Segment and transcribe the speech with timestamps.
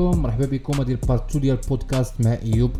[0.00, 0.22] عليكم.
[0.22, 0.80] مرحبا بكم.
[0.80, 2.70] هذه البارت 2 ديال البودكاست مع إيوب.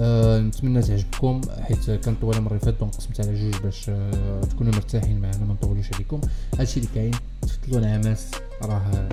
[0.00, 4.40] أه نتمنى تعجبكم حيت كان طوال المره اللي فاتت دونك قسمت على جوج باش أه
[4.40, 6.20] تكونوا مرتاحين معنا ما نطولوش عليكم.
[6.58, 8.26] هادشي اللي كاين تفضلوا العماس
[8.62, 9.08] راه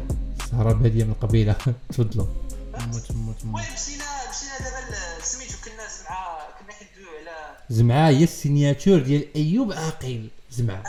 [0.52, 1.56] سهرة باديه من القبيلة.
[1.90, 2.28] تفضلوا.
[2.76, 9.72] المهم مشينا مشينا دابا سميتو كنا زعما كنا كندويو على زمعه هي السينياتور ديال إيوب
[9.72, 10.28] عاقل.
[10.52, 10.84] زمعه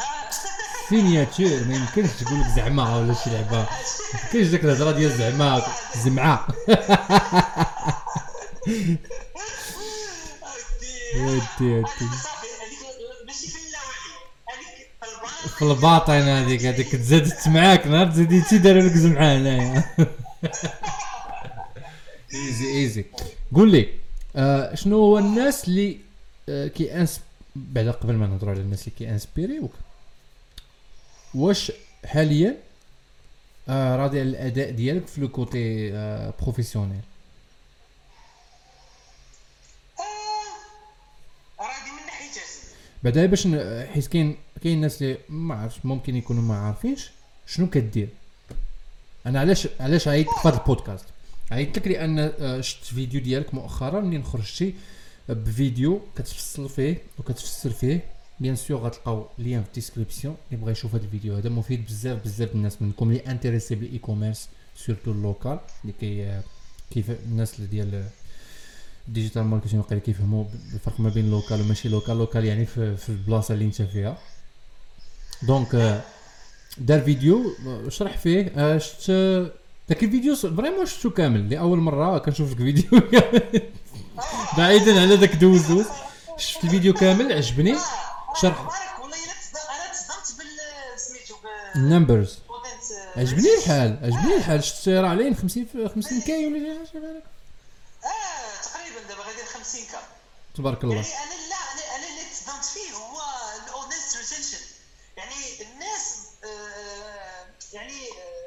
[0.89, 3.59] سينياتور ما يمكنش تقول لك زعما ولا شي لعبة.
[4.15, 5.63] ما كاينش ديك الهضرة ديال زعما
[6.05, 6.47] زمعة.
[11.17, 11.87] ودي ودي
[15.59, 19.85] في الباطن هذيك هذيك تزادت معاك نهار تزيديتي داروا لك زمعة هنايا.
[22.35, 23.05] ايزي ايزي
[23.55, 23.89] قول لي
[24.37, 25.99] آه شنو هو الناس اللي
[26.49, 27.21] آه كي انس
[27.57, 29.73] بعد قبل ما نهضروا على الناس اللي كي انسبيريوك
[31.35, 31.73] واش
[32.05, 32.57] حاليا
[33.69, 37.01] آه راضي على الأداء ديالك في le côté آه professionnel
[42.07, 42.69] ناحية اسم
[43.03, 43.49] بعدا باش
[43.95, 47.11] حيت كاين كاين ناس اللي ما عرفتش ممكن يكونوا ما عارفينش
[47.47, 48.09] شنو كدير.
[49.27, 51.05] أنا علاش علاش عيطت في هذا البودكاست؟
[51.51, 54.75] عيطت لك لأن آه، شفت فيديو ديالك مؤخرا منين خرجتي
[55.29, 58.01] بفيديو كتفصل فيه وكتفسر فيه.
[58.41, 62.25] bien sûr غتلقاو lien في la description اللي بغى يشوف هذا الفيديو هذا مفيد بزاف
[62.25, 66.41] بزاف الناس منكم اللي intéressé بال e-commerce surtout ال local اللي كي
[66.91, 68.05] كيف الناس اللي ديال
[69.09, 73.55] digital marketing وقيلا كيفهموا الفرق ما بين local وماشي local local يعني في, في البلاصه
[73.55, 74.19] اللي انت فيها
[75.43, 76.03] donc
[76.79, 77.53] دار فيديو
[77.89, 79.11] شرح فيه شفت
[79.89, 83.01] داك الفيديو vraiment شفتو كامل لاول مره كنشوف لك فيديو
[84.57, 85.87] بعيدا على داك دوز دوز
[86.39, 87.75] شفت الفيديو كامل عجبني
[88.43, 88.61] شرح.
[89.01, 89.17] والله
[89.71, 91.35] أنا تصدمت بال سميتو
[91.77, 94.65] ال numbers بوتنت- عجبني الحال عجبني الحال.
[94.65, 97.27] شفت راه عليهم 50 في 50 K ولا شي حاجة بحال هكا.
[98.09, 100.03] آه تقريبا دابا غادي 50 K.
[100.57, 100.95] تبارك الله.
[100.95, 103.21] يعني أنا لا أنا أنا اللي تصدمت فيه هو
[103.67, 104.59] ال audience retention
[105.17, 105.35] يعني
[105.73, 108.01] الناس آه، يعني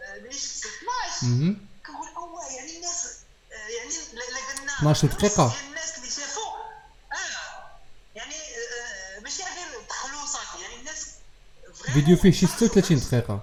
[0.05, 1.67] آه، ملي شفت 12 مهم.
[1.87, 3.05] كنقول أوه يعني الناس
[3.51, 5.53] آه، يعني لا- لا قلنا 12 دقيقة.
[11.93, 13.39] فيديو فيه شي 36 دقيقة.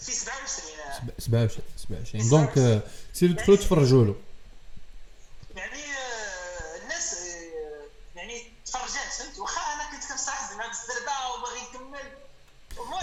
[0.00, 1.12] في 27 آه.
[1.18, 2.82] 27 27 دونك
[3.12, 4.14] سيروا دخلوا تفرجوا له.
[5.56, 10.02] يعني آه، الناس آه، يعني تفرجات فهمت؟ واخا أنا كنت
[10.68, 12.12] بالزربه وباغي نكمل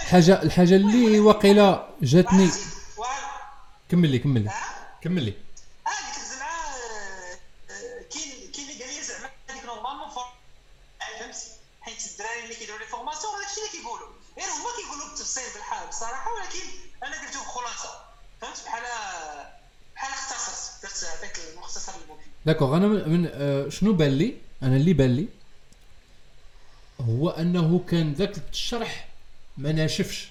[0.03, 2.49] الحاجة الحاجة اللي واقيلا جاتني.
[3.91, 4.51] كمل لي كمل لي.
[5.01, 5.33] كمل لي
[5.87, 7.37] آه قلت لك زعما آه،
[7.71, 10.23] آه، كاين كاين اللي قال لي زعما هذيك normalement فور
[11.19, 11.47] فهمتي
[11.81, 14.07] حيت الدراري اللي كيديروا les formations هذاك الشيء اللي كيقولوا
[14.37, 16.59] غير هما كيقولوا بالتفصيل بالحال بصراحه ولكن
[17.03, 17.89] أنا قلتو بخلاصه
[18.41, 18.83] فهمت بحال
[19.95, 24.33] بحال اختصرت درت هذاك المختصر المفيد d'accord أنا من, آه شنو بان لي؟
[24.63, 25.25] أنا اللي بان لي
[27.01, 29.07] هو أنه كان ذاك الشرح
[29.57, 30.29] ما ناشفش.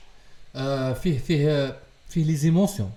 [0.57, 1.77] آه فيه فيه
[2.09, 2.93] فيه les émotions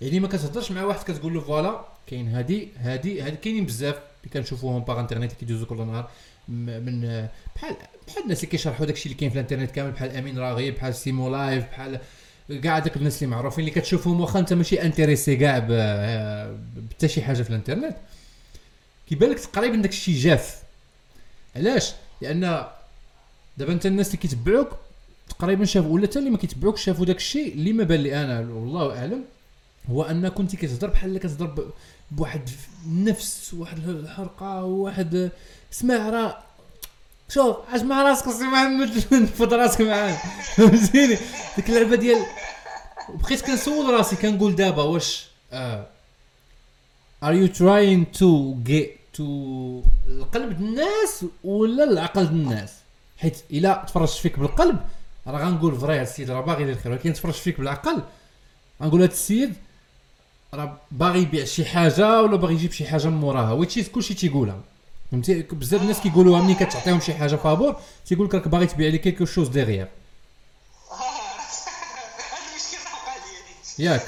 [0.00, 3.94] يعني ما كتهضرش مع واحد كتقول له voilà كاين هادي هادي هادي كاينين بزاف.
[3.94, 6.10] اللي كنشوفوهم par internet كيدوزو كل نهار
[6.48, 7.00] من
[7.56, 7.76] بحال
[8.08, 11.28] بحال الناس اللي كيشرحوا داكشي اللي كاين في الانترنت كامل بحال أمين راغب بحال سيمو
[11.30, 12.00] لايف بحال
[12.62, 16.56] كاع داك الناس اللي معروفين اللي كتشوفهم واخا انت ماشي intéressé كاع ب- آه،
[16.90, 17.96] بحتى شي حاجة في الانترنت.
[19.08, 20.62] كيبان لك تقريبا داك الشيء جاف.
[21.56, 22.66] علاش؟ لأن
[23.56, 24.68] دابا أنت الناس اللي كيتبعوك
[25.28, 28.38] تقريبا شافوا ولا حتى اللي ما كيتبعوك شافوا داك الشيء اللي ما بان لي أنا
[28.38, 29.24] والله أعلم
[29.90, 31.70] هو أن كنت كتهضر بحال اللي كتهضر
[32.10, 32.50] بواحد
[32.86, 35.30] النفس واحد الحرقة وواحد
[35.72, 36.38] اسمع راه
[37.28, 40.16] شوف اش مع راسك سي محمد نفض راسك معاه
[40.56, 41.16] فهمتيني؟
[41.56, 42.26] ديك اللعبة ديال
[43.08, 45.86] بقيت كنسول راسي كنقول دابا واش آه
[47.22, 49.22] are you trying to get to
[50.08, 52.72] القلب الناس ولا العقل الناس؟
[53.18, 54.80] حيت إلا تفرجت فيك بالقلب
[55.26, 58.02] راه غنقول vrai هاد السيد راه باغي يدير الخير ولكن تفرجت فيك بالعقل.
[58.82, 59.54] غنقول هاد السيد
[60.54, 64.60] راه باغي يبيع شي حاجة ولا باغي يجيب شي حاجة من موراها وهادشي كلشي تيقولها.
[65.12, 67.76] فهمتي؟ بزاف الناس كيقولوها ملي كتعطيهم شي حاجة فابور
[68.06, 69.88] تيقول لك راك باغي تبيع لي quelque chose هذيك
[73.78, 74.00] ياك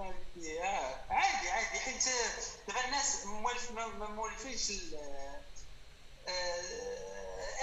[0.00, 2.04] آه، عادي عادي حيت
[2.68, 4.72] دابا الناس موالف ما ما مولفينش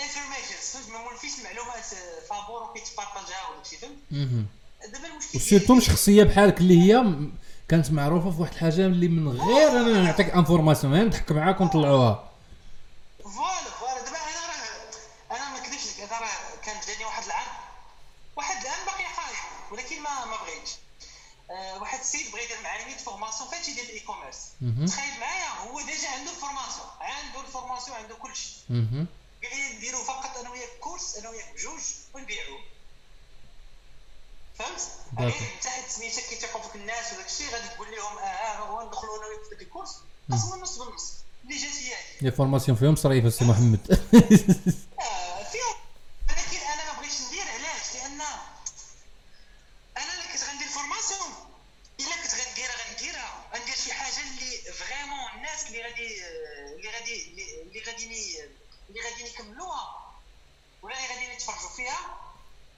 [0.01, 3.98] information فهمت ما مولفينش معلومات آه، فابور وكيتبارطاجها وداك الشيء فهمت مهم.
[4.11, 7.03] دابا المشكل و surtout شخصية بحالك اللي هي
[7.67, 12.29] كانت معروفة في واحد الحاجة اللي من غير أنا نعطيك information غير نضحك معاك ونطلعوها.
[13.23, 14.05] voilà voilà.
[14.05, 17.47] دابا أنا راه أنا ما نكذبش لك هذا راه كان جاني واحد العام.
[18.35, 20.71] واحد العام باقي قايم ولكن ما ما بغيتش.
[21.51, 24.39] آه، واحد السيد بغى يدير معايا نيت formation فهادشي ديال ال e-commerce.
[24.93, 29.07] تخيل معايا هو déjà عنده ال formation عنده ال formation عنده كلشي مهم.
[29.43, 31.81] قال لي نديرو فقط أنا وياك course أنا وياك بجوج
[32.13, 32.59] ونبيعوه
[34.77, 38.87] فهمت؟ غير انت حيت سميتك فيك الناس وداك الشيء غادي تقول لهم آه ها هو
[38.87, 39.95] ندخلوا أنا وياك في داك ال course.
[40.31, 41.13] قسما نص بالنص
[41.43, 43.79] اللي جات هي les formations فيهم صريفه سي محمد
[44.99, 45.75] آه، فيهم
[46.29, 48.21] ولكن أنا ما بغيتش ندير علاش لأن
[49.97, 51.29] أنا اللي كنت غندير formation
[51.99, 56.25] الا كنت غنديرها غنديرها غندير شي حاجة اللي vraiment الناس اللي غادي
[56.75, 57.23] اللي غادي
[57.63, 58.05] اللي غادي
[58.89, 60.13] اللي غادي يكملوها
[60.81, 62.17] ولا اللي غادي يتفرجوا فيها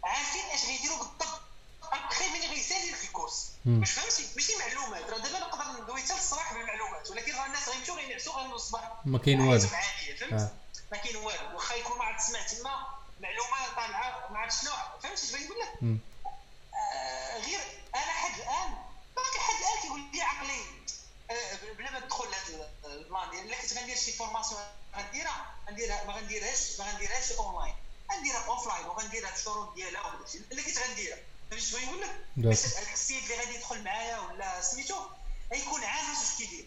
[0.03, 1.41] عارفين اش غيديروا بالضبط
[1.83, 3.50] ابخي ملي غيسالي في ال course مم.
[3.50, 5.09] باش فهمتي ماشي معلومات.
[5.09, 8.91] راه دابا نقدر ندوي حتى الصباح بالمعلومات ولكن راه الناس غيمشيو غينعسوا غينوضوا الصباح.
[9.05, 9.59] ما كاين والو.
[10.19, 10.51] فهمت؟ آه.
[10.91, 11.55] ما كاين والو.
[11.55, 12.87] واخا يكون ما عاد تسمع تما
[13.19, 14.71] معلومة طالعة ما عرفت شنو
[15.03, 15.73] فهمتي اش بغيت نقول لك.
[16.73, 17.59] آه، غير
[17.95, 18.73] أنا حد الآن
[19.15, 20.61] باقي حد الآن كيقول لي عقلي
[21.31, 24.61] آه، بلا ما تدخل لهاد ال plan ديال الا كنت غندير شي formation
[24.95, 27.75] غنديرها غنديرها ما غنديرهاش ما غنديرهاش اونلاين
[28.13, 30.19] غنديرها offline وغنديرها بالشروط ديالها
[30.51, 31.17] الا كنت غنديرها.
[31.53, 32.01] اش بغيت نقول
[32.51, 34.95] لك السيد اللي غادي يدخل معايا ولا سميتو
[35.53, 36.65] غيكون عارف اش كيدير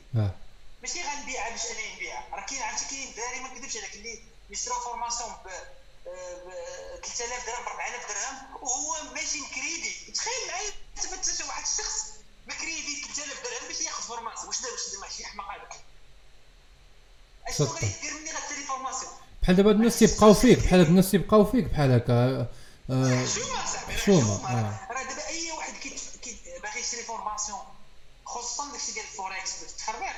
[0.82, 4.80] ماشي غنبيعها باش أنا نبيعها راه كاين عرفتي كاين الدراري ما نكذبش عليك اللي يشراو
[4.80, 5.48] formation ب
[7.00, 12.04] ب 3000 درهم ب 4000 درهم وهو ماشي مكريدي تخيل معايا تفتش واحد الشخص
[12.46, 15.74] مكريدي 3000 درهم باش ياخذ formation واش دار واش دار ماشي حماق هذاك
[17.48, 17.66] اشنو.
[17.66, 21.92] غادي دير مني غدير formation بحال دابا الناس تيبقاو فيك بحال الناس تيبقاو فيك بحال
[21.92, 22.48] هكا
[22.90, 23.24] آه،
[24.12, 24.54] صاحبي
[24.90, 25.02] راه آه.
[25.02, 25.72] دابا أي واحد
[26.62, 27.60] باغي يشري formation
[28.26, 30.14] خصوصا داكشي ديال الفوركس بالتخربيق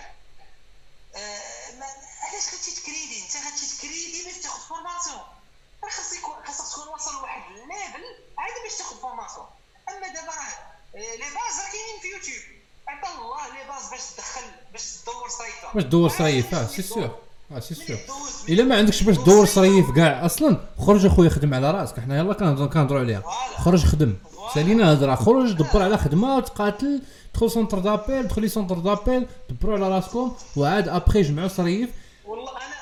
[1.17, 1.87] آه، ما-
[2.23, 5.21] علاش غادي تكريدي؟ أنت غادي تكريدي باش تاخذ formation.
[5.85, 8.05] راه خاص يكون خاصك تكون واصل لواحد ال level
[8.39, 9.47] عادي باش تاخذ formation.
[9.89, 10.43] أما دابا راه
[10.95, 12.43] آه، les bases راه كاينين في يوتيوب.
[12.89, 16.19] عطا الله les bases باش تدخل باش تدور صريفه باش تدور باش
[16.77, 16.83] c'est.
[16.83, 21.55] sûr آه سي تدوز- إلا ما عندكش باش تدور صريف كاع أصلا خرج أخويا خدم
[21.55, 22.01] على راسك.
[22.01, 22.33] حنا يلا
[22.67, 23.23] كنهضروا عليها.
[23.59, 24.15] خرج خدم.
[24.55, 25.15] سالينا هضرة.
[25.15, 27.03] خرج دبر على خدمه تقاتل
[27.35, 30.37] دخل centre d'appel دخلي centre d'appel دبروا على راسكم.
[30.57, 31.91] وعاد ابخي جمعوا صريف.
[32.27, 32.77] والله أنا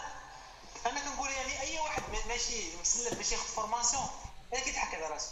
[0.86, 4.02] أنا كنقول يعني أي واحد ما- ماشي مسلف باش ياخذ formation
[4.54, 5.30] أنا كيضحك على راسو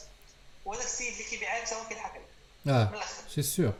[0.64, 2.12] وهذاك السيد اللي كيبيعها حتى هو كيضحك
[2.66, 2.82] عليه.
[2.82, 2.88] آه
[3.34, 3.72] c'est sûr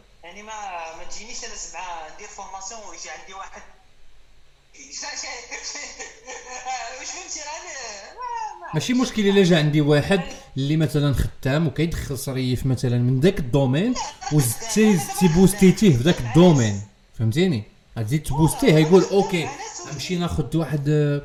[8.75, 10.21] ماشي مشكل إلا جا عندي واحد
[10.57, 13.95] اللي مثلا خدام وكيدخل صريف مثلا من ذاك ال domaine
[14.33, 16.81] وزدتي زدتي بوستيتيه في ذاك ال domaine.
[17.19, 17.65] فهمتيني؟
[17.99, 19.49] غتزيد تبوستيه هيقول okay
[19.93, 21.21] نمشي ناخذ واحد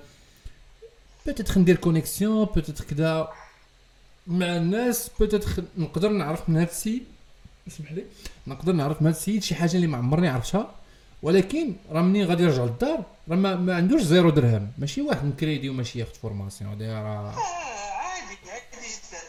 [1.25, 3.31] peut-être ندير connexion peut-être كذا
[4.27, 7.03] مع الناس peut-être نقدر نعرف من هذا السيد.
[7.67, 8.03] اسمح لي.
[8.47, 10.75] نقدر نعرف من هذا السيد شي حاجة اللي ما عمرني عرفتها.
[11.23, 14.71] ولكن راه منين غادي يرجع للدار؟ راه ما, ما عندوش zéro درهم.
[14.77, 16.73] ماشي واحد مكريدي وماشي ياخذ formation.
[16.73, 17.39] هذا راه آه،
[17.91, 19.19] عادي عادي جدا.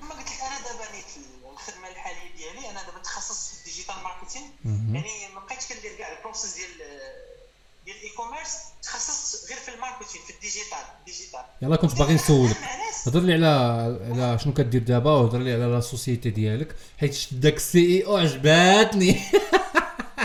[0.00, 1.04] كما قلت لك أنا دابا نيت
[1.52, 4.44] الخدمة الحالية ديالي أنا دابا تخصصت في ال digital marketing.
[4.94, 6.88] يعني ما بقيتش كندير كاع ال process ديال
[7.84, 12.14] ديال ال e-commerce تخصصت غير في ال marketing في ال digital digital يلا كنت باغي
[12.14, 12.56] نسولك.
[13.06, 13.46] هضر لي على
[14.10, 19.20] على شنو كدير دابا وهضر لي على la société ديالك حيت داك ال CEO عجباتني.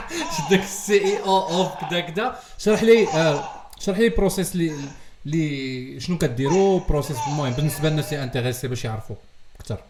[0.10, 3.50] شت داك ال CEO of كدا كدا شرح لي آه
[3.80, 4.90] شرح لي ال process اللي
[5.26, 9.16] اللي شنو كديروا process المهم بالنسبة للناس اللي intéressé باش يعرفوا
[9.60, 9.84] أكثر.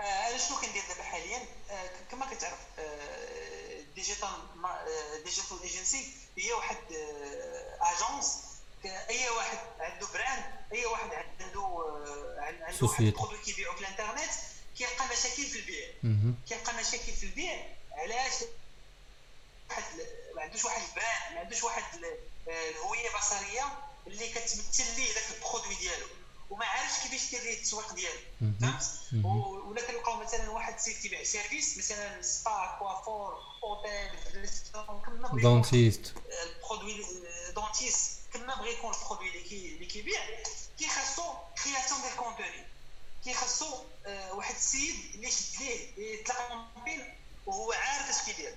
[0.00, 1.38] آه، أنا شنو كندير دابا حاليا؟
[1.70, 2.58] آه، كما كتعرف
[3.96, 4.28] digital
[5.24, 6.04] digital agency
[6.38, 6.76] هي واحد
[7.80, 8.38] agence
[8.84, 13.02] أي واحد عنده brand أي واحد عنده آه، واحد.
[13.04, 14.30] ال produit كيبيعو في الانترنت
[14.78, 15.86] كيلقى مشاكل في البيع.
[16.48, 17.56] كيلقى مشاكل في البيع
[17.92, 18.32] علاش
[20.38, 21.82] ما عندوش واحد ال brand ما عندوش واحد
[22.48, 23.64] آه، الهوية بصرية
[24.06, 26.06] اللي كتمثل ليه ذاك ال produit ديالو.
[26.50, 28.20] وما عارفش كيفاش يدير ليه التسويق ديالو.
[28.60, 28.84] فهمت؟
[29.66, 37.04] ولا كنلقاو مثلا واحد site كيبيع service مثلا spa coiffeur hôtel restaurant dentiste ال produit
[37.54, 40.20] dentiste كما بغى يكون ال produit اللي كي اللي كيبيع
[40.78, 42.66] كيخاصو création ديال contenu
[43.24, 47.14] كيخاصو آه، واحد السيد اللي يشد ليه يطلق campagne
[47.46, 48.54] وهو عارف اش كيدير.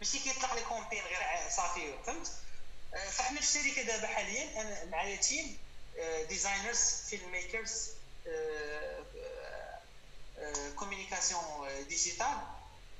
[0.00, 2.32] ماشي كيطلق لي campagne غير صافي فهمت؟
[2.94, 5.58] آه، فاحنا في الشركة دابا حاليا أنا معايا team
[6.28, 6.78] designers
[7.10, 7.88] filmmakers
[10.76, 11.42] communication
[11.88, 12.38] digitale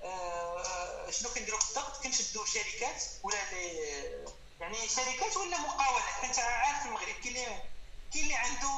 [0.02, 3.78] آه، شنو كنديروا بالضبط كنشدوا شركات ولا les
[4.60, 7.62] يعني شركات ولا مقاولات كنت عارف في المغرب كاين اللي
[8.12, 8.68] كاين اللي عنده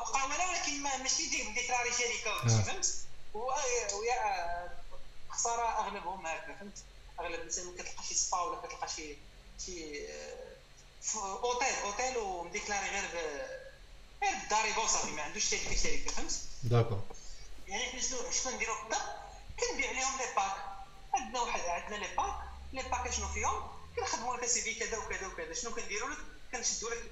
[0.00, 2.62] مقاولة ولكن ما ماشي déclarée شركة آه.
[2.62, 2.94] فهمت؟
[3.34, 4.76] و- ويا
[5.30, 6.78] خسارة أغلبهم هكا فهمت؟
[7.20, 9.16] أغلب مثلا كتلقى شي سبا ولا كتلقى شي
[9.66, 10.56] شي آه،
[11.16, 13.04] hôtel hôtel وم déclarer غير
[14.22, 17.00] غير بالضريبه وصافي ما عندوش شركة شركة فهمت؟ d'accord.
[17.68, 19.02] يعني حنا شنو شنو نديرو بالضبط
[19.60, 20.56] كنبيع لهم les packs.
[21.14, 22.34] عندنا واحد عندنا les packs.
[22.72, 25.54] les packs شنو فيهم؟ كنخدموا لك CV كذا وكذا وكذا.
[25.54, 26.18] شنو كنديروا لك؟
[26.52, 27.10] كنشدوا لك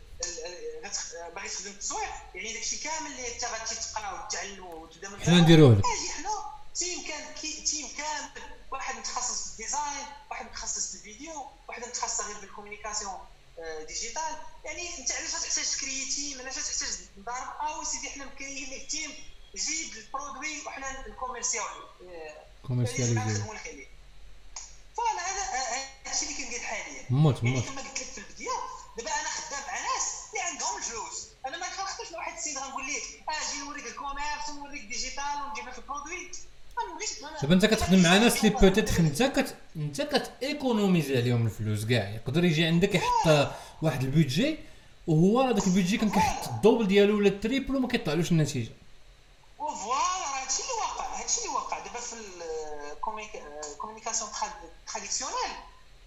[1.34, 5.74] باغي تخدم التسويق يعني داكشي كامل اللي انت غادي تقرا وتعلم وتبدا من حنا نديروه
[5.74, 5.84] لك.
[5.86, 7.02] أجي حنا team
[7.40, 8.30] كي team كامل.
[8.74, 13.18] واحد متخصص في ال design واحد متخصص في الفيديو واحد متخصص غير في ال communication
[13.58, 14.36] آه، digitale.
[14.64, 19.10] يعني انت علاش تحتاج تكري team علاش تحتاج نضرب آه سيدي حنا مكريين لك team
[19.56, 21.62] جيب ال produit وحنا ال commercial
[22.66, 23.86] commercialiser نخدموا لك عليه.
[24.96, 25.42] فانا هذا
[26.06, 27.06] هادشي اللي كندير حاليا.
[27.10, 27.64] موت يعني موت.
[27.64, 28.50] كما قلت لك في البداية
[28.96, 31.26] دابا أنا خدام مع ناس اللي عندهم الفلوس.
[31.46, 35.68] أنا ما كنخدمش مع واحد السيد غنقول ليه أجي نوريك ال commerce ونوريك digital ونجيب
[35.68, 36.30] لك ال produit.
[37.42, 42.08] دابا انت كتخدم مع ناس اللي peut-être انت كت انت كت économiser عليهم الفلوس كاع.
[42.08, 43.48] يقدر يجي عندك يحط
[43.82, 44.58] واحد ال budget
[45.06, 48.70] وهو هذاك ال budget كان كيحط ال double ديالو ولا ال triple وما كيطلعلوش النتيجة.
[49.58, 51.78] و voilà هادشي اللي واقع هادشي اللي واقع.
[51.78, 52.14] دابا في
[53.72, 54.30] ال communication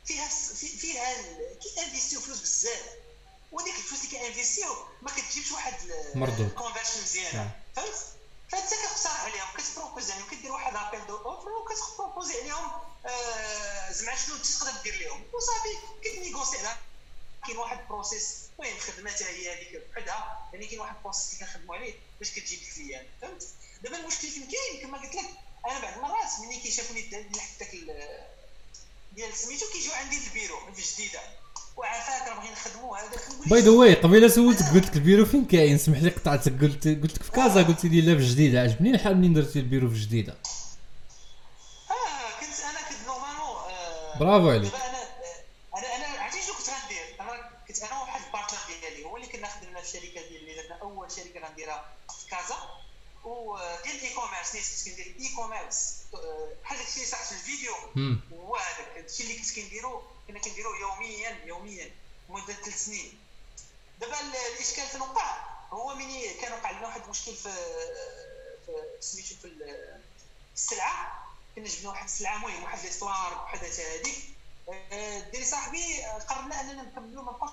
[0.06, 2.86] فيها في فيها ال- كي investir و فلوس بزاف.
[3.52, 4.66] وديك الفلوس اللي كي investir و
[5.02, 5.74] ما كتجيبش واحد
[6.16, 6.50] مردود.
[6.50, 7.38] conversion مزيانة.
[7.38, 7.50] نعم.
[7.76, 8.17] فهمت؟
[8.52, 12.72] فانت كتقترح عليهم كت proposer عليهم كدير واحد appel d'offres وكت proposer عليهم
[13.06, 15.70] آه، زعما شنو تقدر دير لهم وصافي
[16.04, 16.78] كت négocier على
[17.48, 21.76] كاين واحد process المهم الخدمة حتى هي هذيك بحدها يعني كاين واحد process اللي كنخدموا
[21.76, 23.48] عليه باش كتجيب ال client فهمت؟
[23.82, 25.26] دابا المشكل فين كاين؟ كما قلت لك
[25.68, 28.28] أنا بعض المرات ملي كيشافوني داك ال-
[29.12, 31.22] ديال سميتو كيجيو عندي للبيرو في جديدة.
[31.80, 32.98] راه بغينا نخدموا
[33.46, 37.14] by the way قبيلة سولتك قلت لك البيرو فين كاين؟ سمح لي قطعتك قلت قلت
[37.16, 38.62] لك في كازا قلت لي لا في جديدة.
[38.62, 40.34] عجبني الحال منين درتي البيرو في جديدة؟
[41.92, 44.74] آه كنت أنا كنت normalement آه، برافو عليك.
[44.74, 49.18] أنا أنا أنا عرفتي شنو كنت غندير؟ أنا كنت أنا واحد ال partner ديالي هو
[49.18, 51.86] اللي كنا خدمنا في الشركة ديال اللي درنا أول شركة غنديرها
[52.20, 52.58] في كازا.
[53.26, 57.74] وديال ال e-commerce نيت كنت كندير ال e-commerce آه، بحال داكشي اللي صح في الفيديو.
[58.34, 60.02] هو هذاك هادشي اللي كنت كنديرو.
[60.28, 61.96] كنا كنديرو يوميا يوميا
[62.30, 63.20] مدة ثلاث سنين.
[64.00, 65.38] دابا ال- الاشكال فين وقع
[65.72, 67.50] هو مني كان وقع لنا واحد المشكل في
[69.00, 70.02] سميتو في ال-
[70.56, 71.28] في السلعة.
[71.56, 74.16] كنا جبنا واحد السلعة مهم واحد ليستوار بحدث هذيك
[74.92, 77.52] آه، ديري صاحبي آه، قررنا أننا نكملوا ما نبقاوش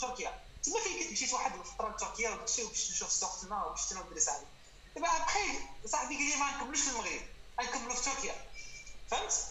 [0.00, 0.42] تركيا.
[0.64, 4.20] تما فين كنت مشيت واحد الفترة لتركيا وداكشي وباش نشوف السوق تما وباش أنا ودري
[4.20, 4.46] صاحبي.
[4.94, 7.20] دابا أبخي صاحبي قال لي ما نكملوش في المغرب
[7.60, 8.34] غنكملوا في تركيا.
[9.10, 9.46] فهمت؟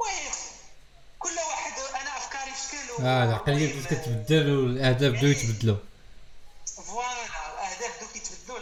[0.00, 0.32] المهم
[1.20, 1.72] كل واحد
[2.02, 5.76] أنا أفكاري في شكل آه العقلية بدات كتبدل والاهداف بداو يتبدلوا
[6.86, 8.58] voilà الأهداف بداو كيتبدلوا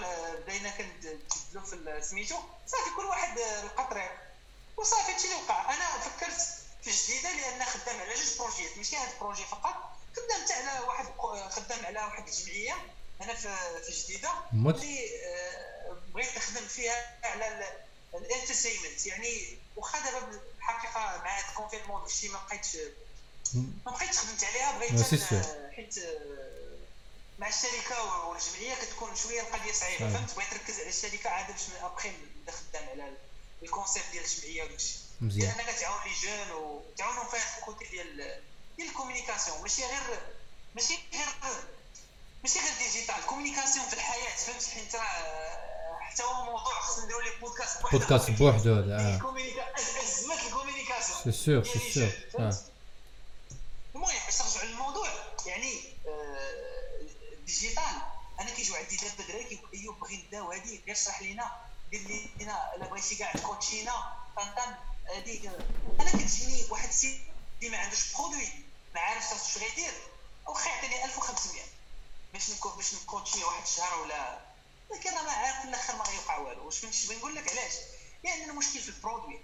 [0.47, 2.37] بدينا كنتبدلوا في سميتو
[2.67, 4.11] صافي كل واحد لقى طريق
[4.77, 6.41] وصافي هادشي اللي وقع أنا فكرت
[6.83, 9.75] في جديدة لأن خدام على جوج projets ماشي هاد ال projet فقط.
[10.17, 11.07] خدمت على واحد
[11.51, 12.75] خدام على واحد الجمعية.
[13.23, 13.49] أنا في
[13.87, 14.31] في جديدة.
[14.53, 17.69] اللي آه، بغيت نخدم فيها على
[18.15, 22.77] ال entertainment يعني واخا دابا الحقيقة مع هاد ال confinement داكشي ما بقيتش
[23.87, 24.93] ما بقيتش خدمت عليها بغيت.
[25.77, 26.79] حيت آه،
[27.39, 30.13] مع الشركة والجمعية كتكون شوية القضية صعيبة.
[30.13, 33.13] فهمت؟ بغيت نركز على الشركة عاد باش ابخي نبدأ خدام على
[33.63, 35.57] ال concept ديال الجمعية وداكشي مزيان.
[35.57, 38.43] لأن كتعاون les jeunes وتعاونوا فيها ال côté ديال
[38.77, 39.63] ديال ال communication.
[39.63, 40.21] ماشي غير
[40.75, 41.29] ماشي غير
[42.43, 45.68] ماشي غير digital ال communication في الحياة فهمت؟ حيت راه
[46.19, 47.99] حتى هو موضوع خصنا نديرو ليه بودكاست بوحدو.
[47.99, 49.17] بودكاست بوحدو هذا آه.
[49.19, 52.11] ال communica- أزمات ال communication c'est sûr c'est sûr
[53.95, 55.09] المهم باش نرجعوا للموضوع
[55.47, 57.01] يعني آه،
[57.33, 57.83] ال digital.
[58.41, 61.51] أنا كيجيو عندي دابا دراري كيقول أيوب بغي نبداو هذيك غير اشرح لينا
[61.91, 62.01] دير
[62.39, 63.93] لينا الا بغيتي كاع تكوتشينا
[64.37, 64.75] طنطن
[65.17, 65.51] هذيك
[66.01, 67.21] أنا كتجيني واحد السيد
[67.59, 68.49] اللي ما عندوش produit
[68.95, 69.93] ما عارف اش غيدير
[70.47, 71.63] واخا يعطيني 1500
[72.33, 74.39] باش نكو باش نكوتشي واحد الشهر ولا
[74.91, 76.65] لكن أنا ما عارف في الآخر ما غيوقع والو.
[76.67, 77.73] واش فهمتي بغي نقول لك علاش؟
[78.25, 79.41] لأن المشكل في ال produit.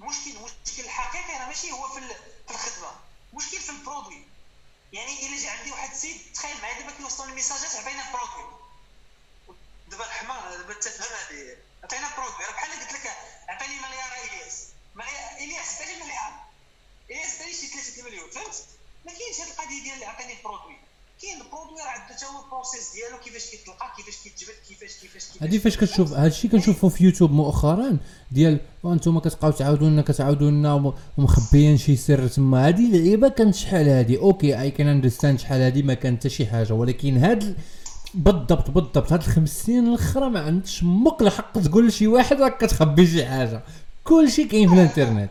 [0.00, 2.16] المشكل المشكل الحقيقي راه ماشي هو في ال-
[2.48, 3.00] في الخدمة.
[3.32, 4.24] المشكل في ال produit.
[4.92, 8.58] يعني إلا جا عندي واحد السيد تخيل معايا دابا كيوصلوا messages عطينا produit
[9.88, 11.56] دابا الحمار دابا تفهم هذه.
[11.84, 13.16] عطينا produit راه بحال قلت لك
[13.48, 14.66] عطيني مليار إلياس.
[14.94, 16.44] مليار إلياس عطيني مليار.
[17.10, 18.30] إلياس عطيني شي 3 مليون.
[18.30, 18.66] فهمت؟
[19.04, 20.76] ما كاينش هذه القضية ديال عطيني produit
[21.22, 24.92] كاين ال produit راه عنده حتى هو ال process ديالو كيفاش كيتلقى كيفاش كيتجبد كيفاش
[25.00, 27.96] كيفاش كيفاش هادي فاش كتشوف هادشي كنشوفو في يوتيوب مؤخرا
[28.30, 32.66] ديال وأنتم كتبقاو تعاودوا لنا كتعاودوا لنا وم- ومخبيين شي سر تما.
[32.66, 36.46] هادي لعيبة كانت شحال هادي؟ OK I can understand شحال هادي ما كانت حتى شي
[36.46, 37.56] حاجة ولكن هاد
[38.14, 43.06] بالضبط بالضبط هاد الخمس سنين الأخرى ما عندكش مك الحق تقول لشي واحد راك كتخبي
[43.06, 43.62] شي حاجة.
[44.04, 45.30] كلشي كاين في الإنترنت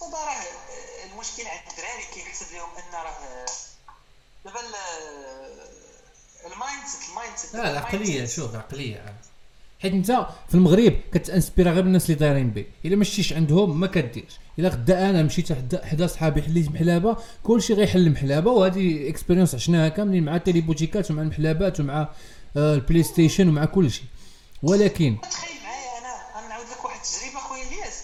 [0.00, 3.46] دابا راه آه، المشكل عند الدراري كيحسب لهم ان راه
[4.44, 4.72] دابا ال-
[6.52, 6.84] mindset
[7.54, 9.14] لا العقليه شوف العقليه
[9.82, 12.66] حيت انت في المغرب كت inspire غير بالناس اللي دايرين بي.
[12.84, 14.38] إلا ما شتيش عندهم ما كديرش.
[14.58, 19.88] إلا غدا أنا مشيت حدا حدا صحابي حليت محلابة كلشي غيحل محلابه وهذه expérience عشناها
[19.88, 22.08] كاملين مع ال téléboutiqueات ومع المحلابات ومع
[22.56, 24.02] آه، PlayStation ومع كلشي.
[24.62, 28.02] ولكن تخيل معايا أنا أنا نعاود لك واحد التجربة خويا إلياس.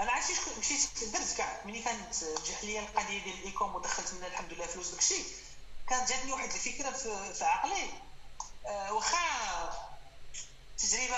[0.00, 2.00] أنا عرفتي شكون مشيت درت كاع ملي كانت
[2.42, 5.22] نجح ليا القضية ديال ال e-com ودخلت منها الحمد لله فلوس داكشي.
[5.90, 7.86] كانت جاتني واحد الفكرة في, في عقلي.
[8.70, 9.90] واخا
[10.78, 11.16] تجربة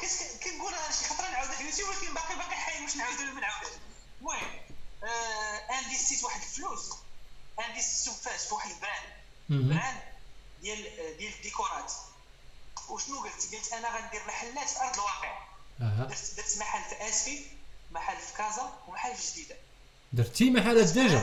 [0.00, 3.32] كيس- كنقول أنا شي خطرة نعاودها في اليوتيوب ولكن باقي باقي حي باش نعاودها ولا
[3.32, 3.72] ما نعاودهاش.
[4.20, 4.60] المهم
[5.04, 6.92] آه investit واحد الفلوس.
[7.68, 9.12] investit فاش في واحد ال brand.
[9.48, 10.02] brand
[10.60, 10.82] ديال
[11.18, 11.92] ديال ال décorات.
[12.88, 15.38] وشنو قلت؟ قلت أنا غندير محلات في أرض الواقع.
[15.78, 17.46] درت درت محل في آسفي
[17.90, 19.56] محل في كازا ومحل في جديدة.
[20.12, 21.18] درتي محلات déjà؟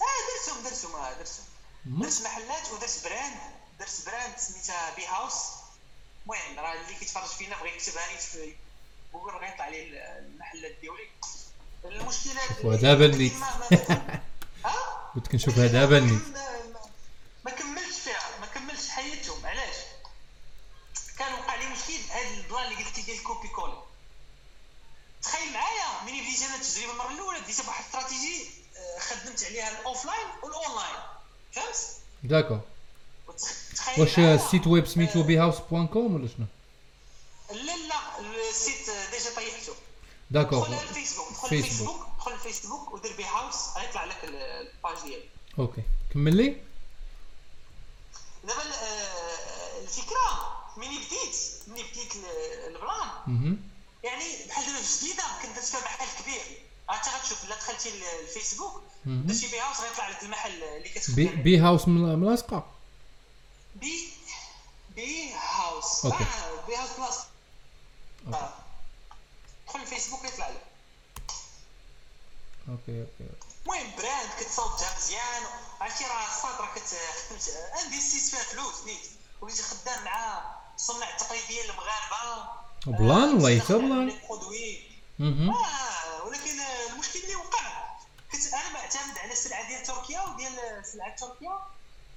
[0.00, 0.04] آه
[0.46, 1.44] درتهم درتهم آه درتهم.
[1.86, 3.40] درت محلات ودرت brand
[3.78, 5.34] درت brand سميتها B House.
[6.22, 8.54] المهم راه اللي كيتفرج فينا بغى يكتبها لي في
[9.12, 9.82] جوجل غيطلع لي
[10.18, 11.08] المحلات ديالي.
[11.84, 13.32] المشكلة شوفوا دابا النيت.
[13.34, 14.20] ما- ما-
[14.64, 16.22] ها؟ كنت كنشوفها دابا النيت
[17.44, 19.76] ما- كملتش فيها ما كملتش حياتهم علاش؟
[21.18, 23.82] كان وقع لي مشكل هذا ال plan اللي قلت لي ديال ال copier-coller
[25.22, 29.86] تخيل معايا ملي بديت أنا التجربة المرة الأولى بديت بواحد الاستراتيجي آه، خدمت عليها ال
[29.86, 30.96] offline وال online.
[31.52, 31.76] فهمت؟
[32.22, 32.60] d'accord.
[33.98, 36.46] واش ال site web سميتو B House point com ولا شنو
[37.50, 39.72] لا لا ال site déjà طيحته
[40.30, 41.64] d'accord دخل الفيسبوك دخل فيسبوك.
[41.64, 45.24] الفيسبوك دخل الفيسبوك ودير B House غيطلع لك ال- ال page ديالي
[45.58, 45.82] OK
[46.14, 46.56] كمل لي
[48.44, 51.36] دابا ال- الفكرة ملي بديت
[51.68, 53.56] ملي بديت ال- ال plan.
[54.04, 56.40] يعني بحال دابا جديده كنت درت فيها محل كبير
[56.90, 57.90] انت غتشوف الا دخلتي
[58.22, 58.82] الفيسبوك.
[59.06, 62.66] درتي B House غيطلع لك المحل اللي كتخدم B, House مل- ملاصقه
[63.74, 64.12] B
[64.90, 66.24] B House OK.
[66.24, 67.18] آه B House Place
[68.34, 68.52] آه.
[69.68, 70.62] دخل الفيسبوك يطلع لك
[72.68, 73.30] OK OK
[73.66, 75.42] المهم brand كتصاوبتها مزيان
[75.80, 77.48] عرفتي راه الصاد راه كتخدمت
[77.84, 79.10] investit فيها فلوس نيت
[79.40, 80.42] وليت خدام مع
[80.76, 82.48] الصناع التقليديين المغاربه
[82.86, 84.10] plan والله حتى plan.
[85.20, 86.60] آه ولكن
[86.92, 87.84] المشكل اللي وقع
[88.32, 91.66] كنت أنا معتمد على السلعه ديال تركيا وديال سلعه تركيا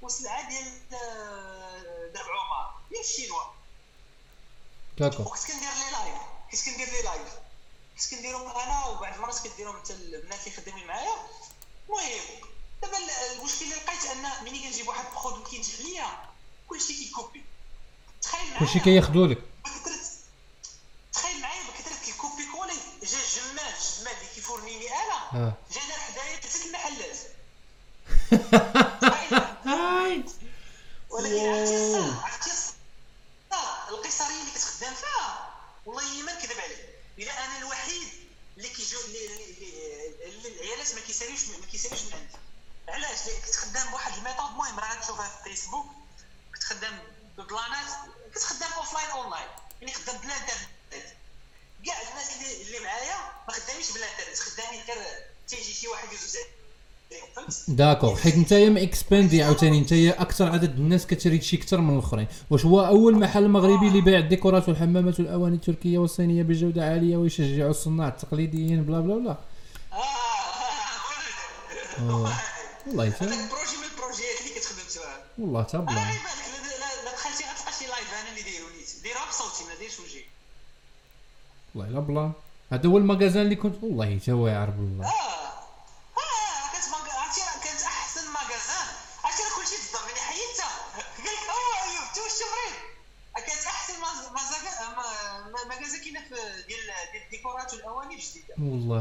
[0.01, 2.71] وسلعه ديال آه، درب عمر.
[2.89, 3.41] ديال الشينوا
[4.97, 6.17] d'accord وكنت كندير لي live
[6.51, 7.28] كنت كندير لي live
[7.95, 11.15] كنت كنديرهم أنا وبعض المرات كديرهم حتى البنات اللي خدامين معايا.
[11.89, 12.12] المهم
[12.81, 16.29] دابا ال- المشكل اللي لقيت أن ملي كنجيب واحد ال produit كينجح ليا
[16.67, 17.45] كلشي كي copier.
[18.21, 18.60] تخيل معايا.
[18.60, 19.99] كلشي كياخذوا لك بكثرة
[21.13, 25.99] تخيل معايا بكثرة ال copier-coller جا جمال جمال اللي كي fournirني أنا آه جا دار
[25.99, 27.17] حدايا ثلاث المحلات
[29.65, 30.23] هاي
[31.10, 32.75] ولكن عرفتي الصاد عرفتي الصاد
[33.89, 35.53] القيصريه اللي كتخدم فيها
[35.86, 36.86] والله ما نكذب عليك
[37.19, 38.07] الا أنا الوحيد
[38.57, 42.38] اللي كيجو اللي, اللي, اللي العيالات ما كيساليوش ما كيساليوش من عندي
[42.88, 45.86] علاش لأن كنت خدام بواحد ال méthode المهم راه تشوفها في الفيسبوك
[46.53, 46.99] كنت خدام
[47.38, 47.88] ب planات
[48.33, 49.47] كنت خدام offline online
[49.81, 50.67] يعني خدام بلا انترنت
[51.86, 56.38] كاع الناس اللي اللي معايا ما خدامينش بلا انترنت خدامين غير تيجي شي واحد يزوز
[57.12, 61.94] عليهم فهمت d'accord حيت نتايا ماكسباندي عاوتاني نتايا أكثر عدد الناس كتريد شي أكثر من
[61.94, 62.28] الأخرين.
[62.50, 67.18] واش هو أول محل مغربي اللي بيع ال décorات والحمامات والأواني التركية والصينية بجوده عالية
[67.18, 69.38] ويشجعوا الصناع التقليديين بلا بلا بلا.
[69.94, 69.98] آه.
[72.00, 72.34] آه.
[72.88, 75.95] والله تا projet من ال projetات اللي كتخدم فيها والله تا plan.
[75.96, 76.02] لا-
[77.13, 78.90] دخلتي غتلقى شي live أنا اللي دايرو نيت.
[79.30, 80.24] بصوتي ما دايرش وجهي.
[81.76, 82.32] والله لا plan.
[82.72, 85.06] هذا هو ال magasin اللي كنت والله تا واعر بالله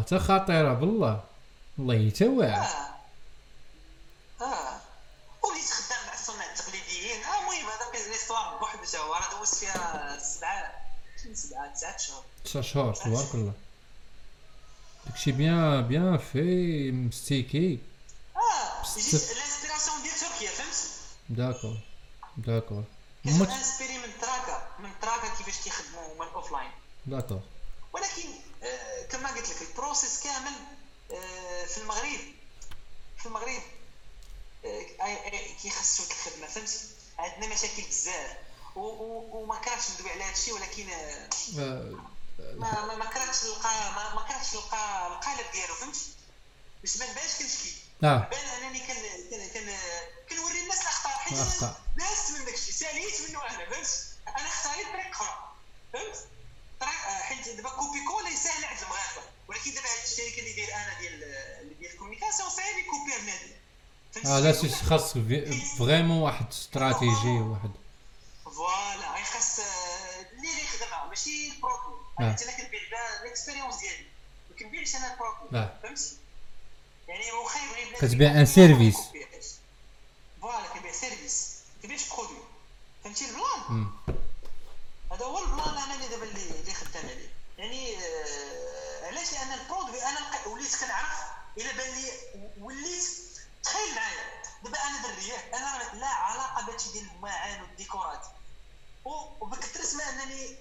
[0.09, 1.25] تا خطيرة بالله.
[1.79, 2.67] والله تا واعر
[4.41, 4.81] آه آه
[5.43, 7.25] وليت خدام مع الصناع التقليديين.
[7.25, 10.73] آه المهم هذا كان l'histoire بوحدها هو راه دوزت فيها سبعة
[11.35, 12.25] سبعة تسعة شهور.
[12.45, 13.53] تسع شهور تبارك الله.
[15.07, 17.79] داكشي bien bien في مستيكي.
[18.37, 20.91] آه جيت ال inspiration ديال تركيا فهمت؟
[21.29, 21.79] d'accord
[22.37, 22.85] d'accord.
[23.25, 26.71] كنت inspiré من تراكة من تراكة كيفاش كيخدموا من offline
[27.07, 27.41] d'accord
[27.93, 28.29] ولكن
[28.63, 30.53] آه كما قلت لك ال process كامل
[31.13, 31.79] آه في
[35.63, 36.81] كيخسوا الخدمة فهمت؟
[37.19, 38.37] عندنا مشاكل بزاف.
[38.77, 41.29] وما كرهتش ندوي على هذا الشيء ولكن آه،
[42.39, 45.97] ما ما, كرهتش نلقى ما, كرهتش نلقى القالب ديالو فهمت؟
[46.83, 48.29] باش ما نبانش كنشكي آه.
[48.31, 48.97] بان أنني كان
[49.31, 49.79] كان كان
[50.31, 51.39] كنوري الناس الأخطاء حيت
[51.97, 55.53] دازت من داكشي ساليت منه أنا فهمت؟ أنا اختاريت طريق أخرى
[55.93, 56.29] فهمت
[56.81, 60.99] طريق آه، حيت دابا copier-coller ساهل عند المغاربه ولكن دابا هاد الشركة اللي داير أنا
[61.01, 63.53] ديال اللي ديال communication ال صعيب يكوبيها بنادم
[64.13, 64.69] فهمت آه là c'est?
[64.69, 65.13] خاص
[65.79, 67.71] فريمون واحد استراتيجي واحد
[68.45, 69.65] voilà غير خاص آه،
[70.33, 72.31] اللي اللي يخدمها ماشي ال produit آه.
[72.33, 72.81] حيت أنا كنبيع
[73.23, 74.07] ال expérience ديالي
[74.51, 75.79] ما كنبيعش أنا ال produit آه.
[75.83, 76.17] فهمت
[77.09, 78.97] يعني واخا يبغي كتبيع un service.
[78.97, 79.45] ما يكوبيهاش.
[80.43, 82.43] voilà كنبيع service ما كنبيعش produit
[83.05, 83.91] فهمتي ال plan مم.
[85.13, 89.53] هذا هو ال plan أنا اللي دابا اللي اللي خدام عليه يعني آه، علاش لأن
[89.53, 91.19] ال produit أنا لقيت- وليت كنعرف
[91.59, 92.11] الا بان لي
[92.61, 93.05] وليت
[93.65, 98.27] تخيل معايا دابا أنا دريه أنا راه لا علاقه بهادشي ديال الماعن والديكورات
[99.05, 100.57] و- وبكثرت ما انني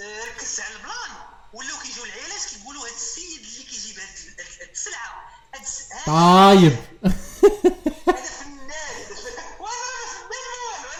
[0.00, 1.10] آه، ركزت على ال plan
[1.52, 5.97] ولاو كيجيو العيالات كيقولوا هذا السيد اللي كيجيب هاد هاد- هاد السلعه هاد الس- هاد-
[6.08, 6.76] طايب.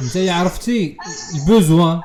[0.01, 0.97] انت عرفتي
[1.35, 2.01] البوزوان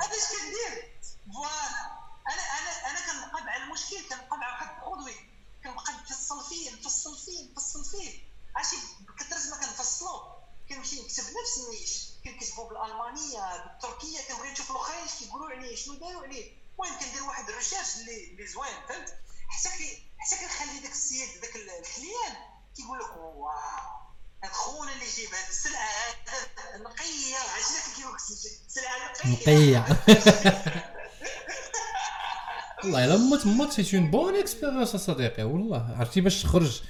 [33.84, 35.96] mais mais c'est une bonne expérience صديقي والله.
[35.98, 36.82] عرفتي باش تخرج؟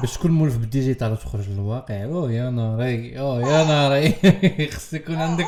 [0.00, 2.04] باش تكون مولف بال digital وتخرج للواقع.
[2.04, 4.12] أوه يا ناري أوه يا ناري
[4.74, 5.46] خص يكون عندك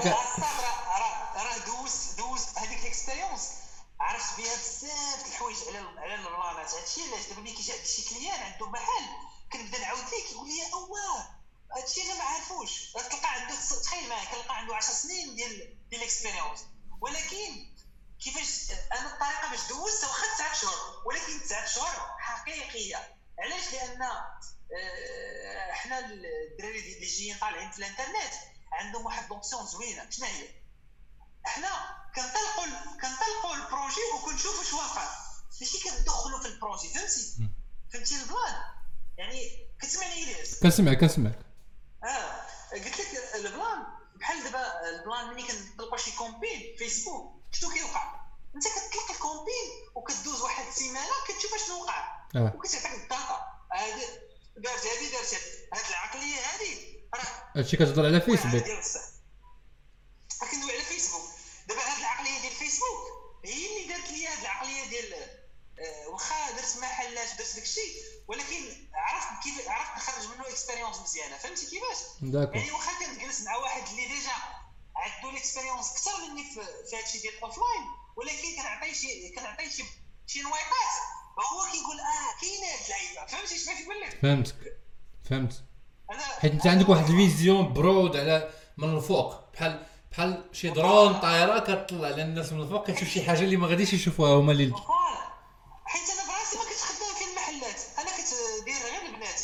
[35.62, 37.48] ماشي كندخلوا في ال projet فهمتي؟
[37.92, 38.54] فهمتي ال plan
[39.18, 41.38] يعني كتسمعني الياس كنسمعك كنسمعك
[42.04, 42.42] آه.
[42.72, 43.82] قلت لك ال plan
[44.16, 47.42] بحال دابا ال plan ملي كنطلقوا شي campagne فيسبوك.
[47.52, 48.20] شنو كيوقع؟
[48.54, 52.52] انت كتطلق ال campagne وكدوز واحد السيمانة كتشوف شنو وقع آه.
[52.56, 53.46] وكتعطيك ال data.
[53.72, 54.06] هادي
[54.56, 55.34] دارت هادي دارت
[55.74, 57.00] هاد العقلية هادي.
[57.14, 58.64] راه هادشي كتهضر على فيسبوك
[60.50, 61.22] كندوي على فيسبوك
[61.68, 65.41] دابا هاد العقلية ديال فيسبوك هي اللي دارت لي هاد العقلية ديال آه،
[66.12, 67.80] واخا درت محلات درت داكشي
[68.28, 71.36] ولكن عرفت كيف عرفت نخرج منه expérience مزيانة.
[71.36, 71.98] فهمتي كيفاش؟
[72.54, 74.32] يعني واخا كنجلس مع واحد اللي déjà
[74.96, 77.84] عنده ال expérience أكثر مني في, في هادشي ديال ال offline
[78.16, 79.84] ولكن كنعطيه شي كنعطيه شي
[80.26, 80.94] شي نويطات
[81.52, 83.26] هو كيقول آه كاينة هاد اللعيبة.
[83.26, 84.78] فهمتي بغيت نقول لك؟ فهمتك.
[85.30, 85.64] فهمت.
[86.10, 89.52] هذا حيت أنت عندك واحد vision large على من الفوق.
[89.52, 93.66] بحال بحال شي درون طايرة كتطلع على الناس من الفوق كتشوف شي حاجة اللي ما
[93.66, 94.72] غاديش يشوفوها هما اللي
[95.92, 99.40] حيت أنا براسي ما كنتش خدام في المحلات أنا كتدير غير البنات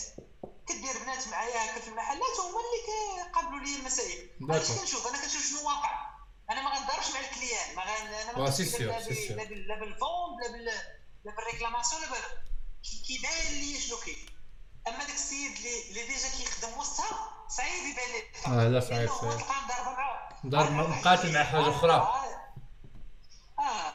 [0.68, 4.58] كدير بنات معايا هكا في المحلات وهما اللي كيقابلوا لي المسائل أنا.
[4.58, 6.08] كنشوف أنا كنشوف شنو واقع
[6.50, 8.06] أنا ما غنضربش مع ال client ما غن...
[8.14, 8.98] أنا ما sûr، لا.
[9.37, 10.64] لا بال- لا بال vente لا بال
[11.24, 12.18] لا بال réclamation لا بال
[12.82, 14.26] كي- كيبان لي شنو كاين
[14.88, 18.22] أما داك السيد اللي اللي ديجا كيخدم وسطها صعيب يبان لي.
[18.64, 19.38] آه، لا، صعيب، صعيب.
[19.38, 19.66] تلقاه مع
[20.46, 21.92] ضارب واحد مقاتل مع حاجة أخرى.
[23.58, 23.94] آه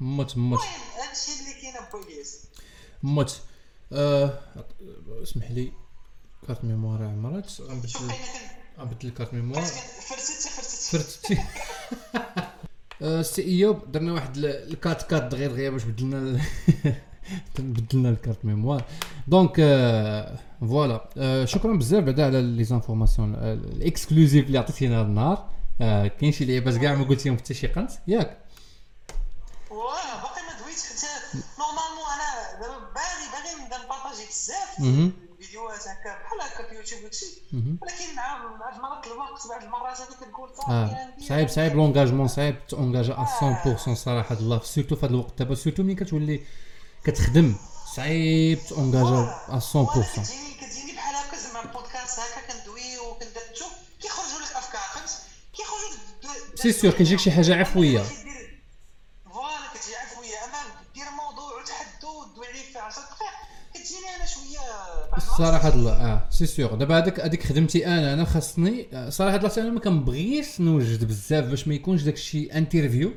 [0.00, 1.74] مت المهم هادشي اللي كاين
[3.02, 3.40] مت
[3.92, 4.38] آه،
[5.22, 5.72] اسمح لي.
[6.46, 7.60] كارت ميموار عمرت.
[7.60, 7.90] غنبدل
[8.78, 10.48] غنبدل كارت ميموار فرست
[10.90, 11.42] فرتتي
[13.02, 16.40] آه، سي إيوب درنا واحد ال- ال cut cut دغيا دغيا باش بدلنا
[17.58, 18.84] بدلنا ال carte mémoire
[19.28, 19.54] donc
[20.60, 25.50] voilà شكرا بزاف بعدا على les informations ال exclusives اللي عطيتينا هذا النهار.
[26.08, 28.38] كاين شي لعيبات كاع ما قلتيهم حتى شي قنت ياك.
[29.78, 31.06] واه باقي ما دويتش حتى
[31.58, 35.12] normalement أنا دابا باغي باغي نبدا نبارطاجي بزاف مهم.
[35.40, 37.00] الفيديوهات هكا بحال هكا في يوتيوب
[37.52, 37.78] مهم.
[37.82, 43.14] ولكن مع بعض المرات الوقت بعض المرات كتقول آه غندير- صعيب صعيب l'engagement صعيب تونجاجا
[43.14, 46.44] 100% صراحة الله surtout في هذا الوقت دابا surtout ملي كتولي
[47.04, 47.56] كتخدم
[47.96, 53.64] صعيب تونجاجا 100% وأنا كتجيني كتجيني بحال هكا زعما بودكاست هكا كندوي وكندردشو
[54.02, 55.10] كيخرجوا لك افكار فهمت
[56.54, 58.02] c'est sûr كيجيك شي حاجة عفويه
[65.38, 69.50] صراحة الله آه c'est sûr دابا هذيك هذيك خدمتي أنا أنا خاصني آه، صراحة الله
[69.58, 73.10] أنا ما كنبغيش نوجد بزاف باش ما يكونش داك الشيء interview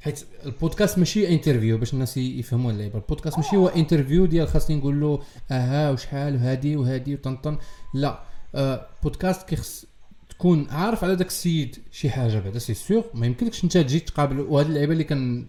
[0.00, 5.00] حيت البودكاست ماشي interview باش الناس يفهموا اللعيبه البودكاست ماشي هو interview ديال خاصني نقول
[5.00, 7.58] له آها وشحال وهادي وهادي وطنطن
[7.94, 8.22] لا
[8.54, 9.84] آه بودكاست كيخص
[10.28, 13.02] تكون عارف على داك السيد شي حاجة بعدا سي سيغ.
[13.14, 15.46] ما يمكنلكش انت تجي تقابل وهاد اللعيبة اللي كان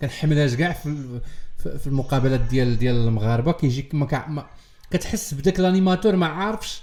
[0.00, 1.20] كنحملهاش كاع في
[1.58, 4.46] في المقابلات ديال ديال المغاربة كيجيك ما
[4.90, 6.82] كتحس بداك ال animateur ما عارفش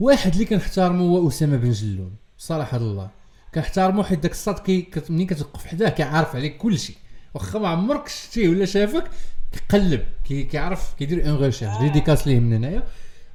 [0.00, 2.16] واحد اللي كنحتارمو هو أسامة بن جلون.
[2.38, 3.10] صراحة الله.
[3.54, 6.94] كنحتارمو حيت داك الساط كي ملي كتوقف حداه كيعرف عليك كلشي.
[7.34, 9.10] واخا ما عمرك شتيه ولا شافك
[9.52, 11.78] كيقلب كي كيعرف كيدير une recherche.
[11.80, 12.82] dédicace ليه من هنايا.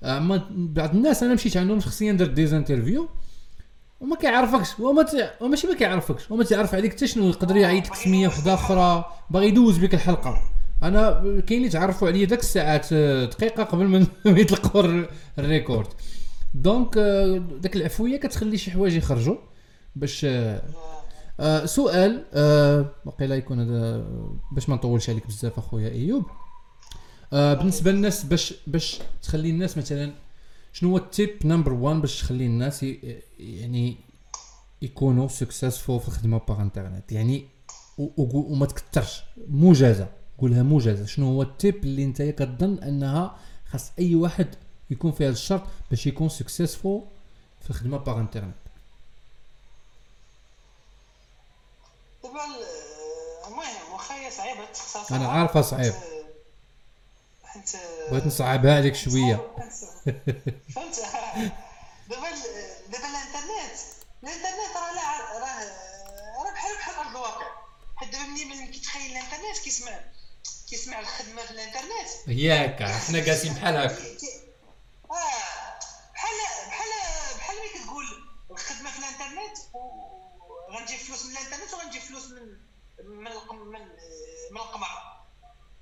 [0.03, 3.09] اما بعض الناس أنا مشيت عندهم شخصيا درت des interviews
[3.99, 5.33] وما كيعرفكش وما ت...
[5.41, 9.47] وماشي ما كيعرفكش وما تعرف عليك حتى شنو يقدر يعيط لك سمية وحدة أخرى باغي
[9.47, 10.41] يدوز بك الحلقة.
[10.83, 15.09] أنا كاين اللي تعرفوا عليا داك الساعات آه، دقيقة قبل ما يطلقوا الر-
[15.39, 15.87] ال record.
[16.53, 19.35] donc آه، داك العفوية كتخلي شي حوايج يخرجوا
[19.95, 20.25] باش
[21.39, 22.23] آه، سؤال
[23.05, 24.05] وقيلا يكون هذا
[24.51, 26.25] باش ما نطولش عليك بزاف أخويا إيوب.
[27.31, 30.11] بالنسبة للناس باش باش تخلي الناس مثلا
[30.73, 32.85] شنو هو ال tip number 1 باش تخلي الناس
[33.39, 33.95] يعني
[34.81, 37.45] يكونوا successful في الخدمة par internet يعني
[37.97, 40.07] وما تكثرش موجزه
[40.39, 41.05] قولها موجزة.
[41.05, 43.37] شنو هو ال tip اللي انت كتظن انها
[43.71, 44.55] خاص اي واحد
[44.89, 47.01] يكون في هذا الشرط باش يكون successful
[47.63, 48.55] في الخدمة par internet
[52.23, 55.93] دابا ال- المهم واخا هي صعيبة تختصر أنا عارفه صعيب
[57.43, 57.71] حيت
[58.11, 59.35] بغيت نصعبها عليك شوية.
[60.75, 60.95] فهمت؟
[62.09, 62.29] دابا
[62.91, 63.79] دابا الانترنت
[64.23, 65.63] الانترنت راه لا راه
[66.45, 67.45] راه بحال بحال ارض الواقع.
[67.95, 69.99] حيت دابا ملي كيتخيل الانترنت كيسمع.
[70.69, 72.09] كيسمع الخدمة في الانترنت.
[72.27, 73.95] ياك إحنا جالسين بحال هكا
[75.11, 75.79] آه
[76.13, 76.89] بحال بحال
[77.37, 78.05] بحال ملي كتقول
[78.51, 79.57] الخدمة في الانترنت
[80.69, 82.41] وغنجيب فلوس من الانترنت وغنجيب فلوس من
[82.99, 83.81] من من
[84.51, 84.87] من القمر.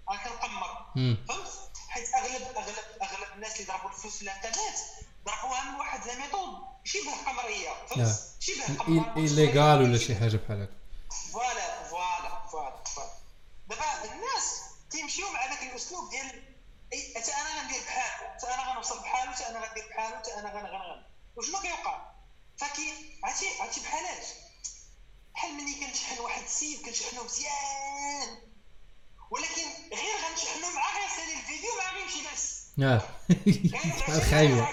[0.09, 0.85] راه كنقمر.
[1.27, 1.51] فهمت؟
[1.89, 4.77] حيت اغلب اغلب أغلب الناس اللي ضربوا الفلوس في الانترنت
[5.25, 6.49] ضربوها من واحد la méthode
[6.83, 7.69] شبه قمرية.
[7.89, 9.17] فهمت؟ شبه قمر.
[9.17, 10.73] illégal ولا شي حاجة بحال هكا
[11.31, 13.09] فوالا فوالا فوالا فوالا.
[13.69, 14.61] دابا الناس
[14.95, 16.55] تيمشيو مع ذاك الأسلوب ديال
[17.15, 20.65] حتى أنا غندير بحالو حتى أنا غنوصل بحالو حتى أنا غندير بحالو حتى أنا غن
[20.65, 21.03] غن غن.
[21.35, 22.11] وشنو كيوقع؟
[22.57, 24.25] فكي عرفتي عرفتي بحالاش
[25.33, 28.37] بحال ملي كنشحن واحد السيد كنشحنو مزيان.
[29.31, 32.65] ولكن غير غنشحنو معاه غيسالي الفيديو معاه غيمشي بس.
[32.83, 33.01] آه.
[33.99, 34.67] بحال خايبة.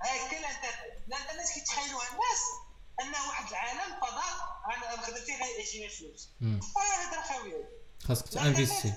[0.00, 0.74] هكا الانترنت
[1.08, 2.42] الانترنت كيتخيلوها الناس
[3.00, 4.96] أنه واحد العالم فضاء أنا
[5.88, 6.28] فلوس.
[6.76, 7.20] هذا
[8.08, 8.92] خاصك تانفيستي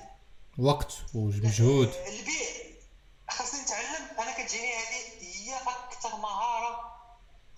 [0.58, 1.88] وقت ومجهود.
[1.88, 2.48] البيع.
[3.30, 4.18] خاصني نتعلم.
[4.18, 6.98] أنا كتجيني هذه هي أكثر مهارة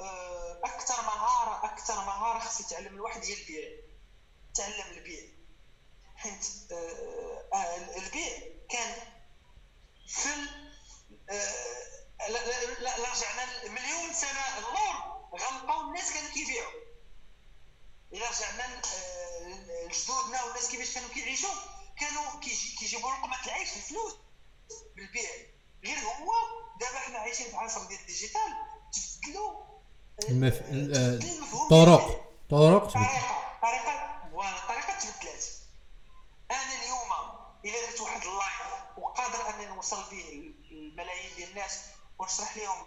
[0.01, 3.69] آه، أكثر مهارة أكثر مهارة خاص يتعلم الواحد هي البيع.
[4.55, 5.23] تعلم البيع.
[6.17, 8.39] حيت آه، آه، البيع
[8.71, 8.95] كان
[10.09, 10.29] في
[12.29, 14.59] لا لا لا لا رجعنا مليون سنة.
[14.59, 16.90] اللور غنلقاو الناس كانوا كيبيعوا.
[18.13, 18.81] إلى رجعنا
[19.87, 21.51] لجدودنا والناس كيفاش كانوا كيعيشوا
[22.01, 24.15] كانوا كيجي- كيجيبوا لقمه العيش الفلوس
[24.97, 25.31] بالبيع.
[25.85, 26.33] غير هو
[26.81, 28.55] دابا حنا عايشين في عصر ديال ال digital
[28.93, 30.55] تبدلوا آه، المف...
[30.61, 32.27] ال- آه، طرق.
[32.51, 35.45] طريقه طريقه voilà الطريقة تبدلات
[36.51, 37.11] أنا اليوم
[37.65, 41.79] إذا درت واحد ال live وقادر أنني نوصل به الملايين ديال الناس
[42.19, 42.87] ونشرح لهم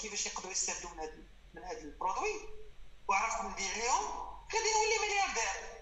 [0.00, 1.12] كيفاش يقدروا يستافدوا من هذا
[1.54, 2.40] من هذا ال produit
[3.08, 5.74] وعرفت نبيع لهم غادي نولي ملياردير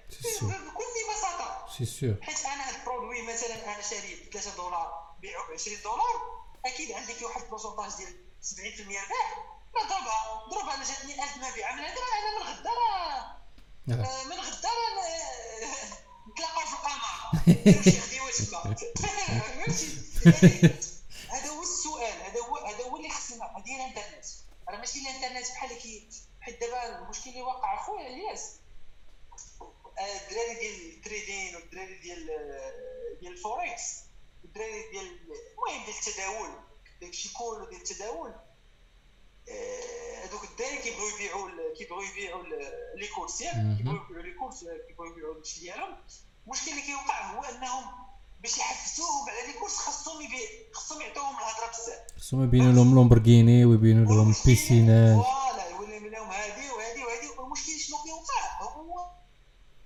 [0.71, 0.85] بكل
[1.17, 1.69] بساطة.
[1.79, 5.53] c'est sûr حيت أنا هذا ال produit مثلا أنا شاريه ب 3 دولار بيعه ب
[5.53, 9.37] 20 دولار أكيد عندي فيه واحد ال pourcentage ديال 70% ربح.
[9.75, 10.47] لا ضربها.
[10.51, 15.07] ضربها أنا جاتني 1000 مبيعه من هذا أنا من غدا راه من غدا راه
[16.33, 18.31] نتلاقاو في القمر نديرو شي خديوه
[18.95, 20.71] تما فهمتي يعني
[21.29, 24.25] هذا هو السؤال هذا هو هذا هو اللي خصنا هذه هي الانترنت
[24.69, 26.09] راه ماشي الانترنت بحال كي
[26.41, 28.53] حيت دابا المشكل اللي واقع اخويا الياس
[29.99, 33.83] آه، الدراري ديال ال trading والدراري ديال آه، ديال الفوركس
[34.45, 36.51] والدراري ديال المهم ديال التداول
[37.01, 38.35] داك شيكول وديال التداول
[39.49, 43.77] آه، هذوك الدراري كيبغيو يبيعوا ال- كيبغيو يبيعوا ال- les cours ياك مهم.
[43.77, 44.52] كيبغيو يبيعوا les cours
[44.89, 45.97] كيبغيو يبيعوا داكشي ديالهم
[46.47, 47.85] المشكل اللي كيوقع هو أنهم
[48.43, 51.99] باش يحفزوهم على لي كورس خاصهم يبيع خاصهم يعطيوهم الهضرة بزاف.
[52.19, 55.25] خصهم يبينوا لهم لومبرغيني ويبينوا لهم piscine ات.
[55.25, 57.29] voilà يولي لهم هادي وهادي وهادي.
[57.29, 59.11] والمشكل شنو كيوقع؟ هو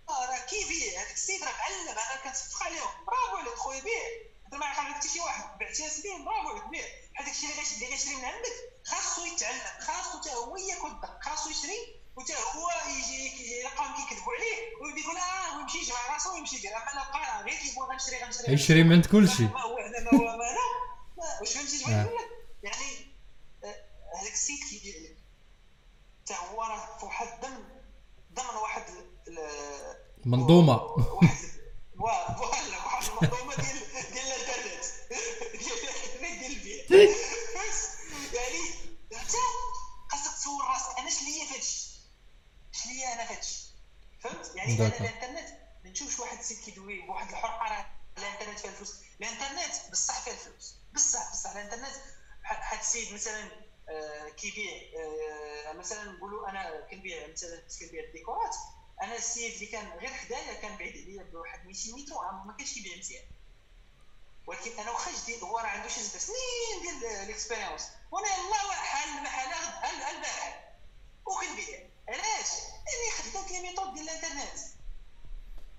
[0.09, 1.01] راه كيبيع.
[1.01, 2.89] هذاك السيد راه معلم أنا كنصفق عليهم.
[3.07, 4.03] برافو عليك خويا بيع.
[4.47, 5.59] انت ما عرف حتى شي واحد.
[5.59, 6.85] بعتيها سنين برافو عليك بيع.
[7.15, 7.27] بحال
[7.59, 8.53] غيش- اللي غيشري من عندك
[8.85, 14.77] خاصو يتعلم خاصو حتى هو ياكل الدق خاصو يشري وحتى هو يجي يلقاهم كيكذبوا عليه
[14.83, 16.71] ويبدا يقول آه ويمشي يجمع راسو ويمشي يدير.
[16.77, 18.53] أما لقى غير كيقول غنشري غنشري.
[18.53, 19.49] يشري من عند كل شيء.
[19.49, 22.03] ما هو هذا ما هو ما ما- واش فهمتي شنو آه.
[22.03, 22.29] نقول لك
[22.63, 23.15] يعني
[23.65, 23.85] آه،
[24.21, 25.17] هذاك السيد كيبيع لك
[26.25, 27.65] حتى هو راه في واحد ضمن
[28.35, 30.77] ضمن واحد ال- ال- منظومة.
[31.97, 34.85] واحد فوالا واحد المنظومة ديال ديال الإنترنت.
[36.21, 36.85] ديال ديال البيع.
[38.37, 38.61] يعني
[39.13, 39.33] انت
[40.11, 41.86] خاصك تسول راسك أنا اش ليا فهادشي
[42.87, 43.66] ليا أنا فهادشي
[44.20, 44.87] فهمت؟ يعني أنا.
[44.87, 45.49] الإنترنت
[45.85, 47.87] ما نشوفش واحد السيد كيدوي بواحد الحرقة راه
[48.18, 48.94] الإنترنت فيها الفلوس.
[49.20, 50.75] الإنترنت بصح فيها الفلوس.
[50.94, 51.94] بصح بصح الإنترنت.
[52.42, 53.51] واحد السيد مثلا
[53.88, 58.57] آه، كيبيع آه، مثلا نقولوا أنا كنبيع مثلا كنبيع الديكورات.
[59.03, 62.14] أنا السيد اللي كان غير حدايا كان بعيد عليا بواحد 200 متر
[62.46, 63.25] ما كانش كيبيع مزيان.
[64.46, 67.89] ولكن أنا واخا جديد هو راه عنده شي ست سنين ديال ال expérience.
[68.11, 69.49] وأنا يلاه حال بحال
[69.85, 70.72] غد ألبارح.
[71.27, 71.88] وكنبيع.
[72.09, 72.51] علاش؟
[72.87, 74.59] لاني خدمت les méthodes ديال الإنترنت.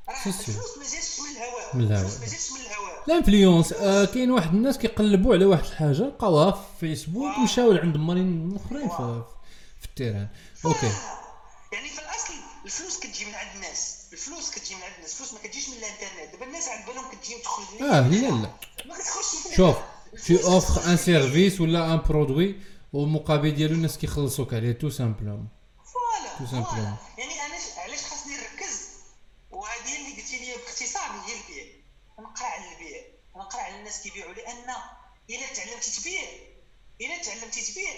[0.09, 0.15] راه.
[0.27, 1.75] الفلوس ما جاتش من الهواء.
[1.75, 2.05] من الهواء.
[2.05, 3.03] الفلوس ما جاتش من الهواء.
[3.07, 7.97] ال influence آه كاين واحد الناس كيقلبوا على واحد الحاجة لقاوها في فيسبوك ومشاو لعند
[7.97, 9.23] مارين أخرين في,
[9.79, 10.27] في ال terrain.
[10.65, 10.91] ok.
[11.73, 12.33] يعني في الأصل
[12.65, 13.97] الفلوس كتجي من عند الناس.
[14.13, 15.11] الفلوس كتجي من عند الناس.
[15.11, 16.33] الفلوس ما كتجيش من الإنترنت.
[16.33, 18.31] دابا الناس عند بالهم كتجي وتدخل آه لا لا.
[18.85, 19.75] ما كتخرجش من شوف
[20.27, 22.55] tu offres un service ولا un produit
[22.93, 25.47] ومقابل ديالو الناس كيخلصوك عليه tout simplement
[26.45, 27.19] simplement.
[27.19, 28.79] يعني علاش علاش خاصني نركز؟
[29.51, 31.73] وهذه اللي قلتي لي باختصار هي البيع.
[32.19, 33.01] نقرأ على البيع.
[33.35, 34.69] نقرأ على الناس كيبيعوا لأن
[35.29, 36.23] إلا تعلمتي تبيع
[37.01, 37.93] إلا تعلمتي تبيع.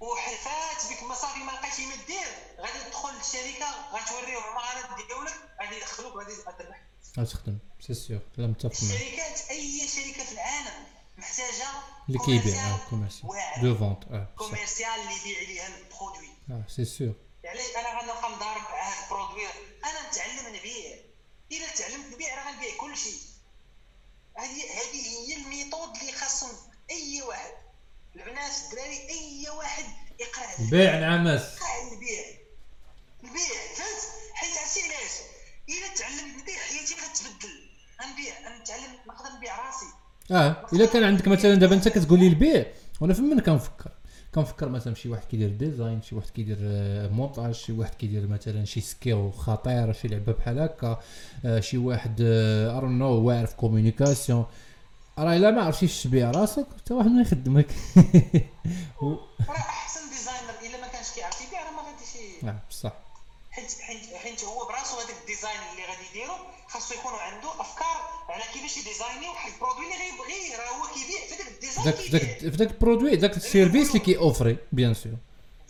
[0.00, 2.26] وحفات بك مصاري ما لقيتي ما دير.
[2.58, 6.80] غادي تدخل للشركة غتوريهم المهارات ديالك غادي يدخلوك غادي تربح.
[7.18, 10.86] غتخدم سي سيغ لا متفق الشركات أي شركة في العالم
[11.18, 11.68] محتاجة
[12.08, 13.30] اللي كيبيع commercial.
[13.62, 16.28] de vente commercial اللي يبيع ليها ال produit.
[16.50, 17.12] آه سي سيغ
[17.44, 19.46] يعني أنا غنبقى نضارب مع هاد ال produit؟
[19.84, 20.96] أنا نتعلم نبيع.
[21.52, 23.18] الا تعلمت نبيع راه غنبيع كل شيء
[24.38, 26.56] هذه هذه هي ال méthode اللي خاصهم
[26.90, 27.52] أي واحد.
[28.16, 29.84] البنات الدراري أي واحد
[30.20, 30.46] يقرأ.
[30.46, 32.24] على البيع نعمس يقرا البيع
[33.24, 34.02] البيع فهمت؟
[34.34, 35.12] حيت عرفتي علاش؟
[35.68, 37.70] إلا تعلمت نبيع حياتي غتبدل.
[38.02, 38.34] غنبيع.
[38.48, 39.86] غنتعلم نقدر نبيع راسي.
[40.30, 42.66] آه إلا كان عندك مثلا دابا أنت كتقول لي البيع
[43.00, 43.90] وأنا فين كنفكر.
[44.34, 48.64] كنفكر مثلا شي واحد كيدير design شي واحد كيدير آه، مونتاج شي واحد كيدير مثلا
[48.64, 51.00] شي skill خطير شي لعبة بحال هكا
[51.44, 54.46] آه، شي واحد ارون نو واعر في communication
[55.18, 57.66] راه الا ما عرفتيش تبيع راسك حتى واحد ما يخدمك.
[59.02, 59.06] و-
[59.48, 62.92] راه أحسن designer إلا ما كانش كيعرف يبيع راه ما غاديش نعم بصح.
[63.50, 63.70] حيت
[64.22, 66.34] حيت هو براسو هذاك ال design اللي غادي يديرو
[66.74, 71.20] خاصو يكون عنده أفكار على كيفاش يديزايني واحد ال produit اللي غيبغي راه هو كيبيع
[71.26, 74.16] في ذاك ال design داك داك في داك ال produit داك ال service اللي كي
[74.18, 75.12] offri bien sûr.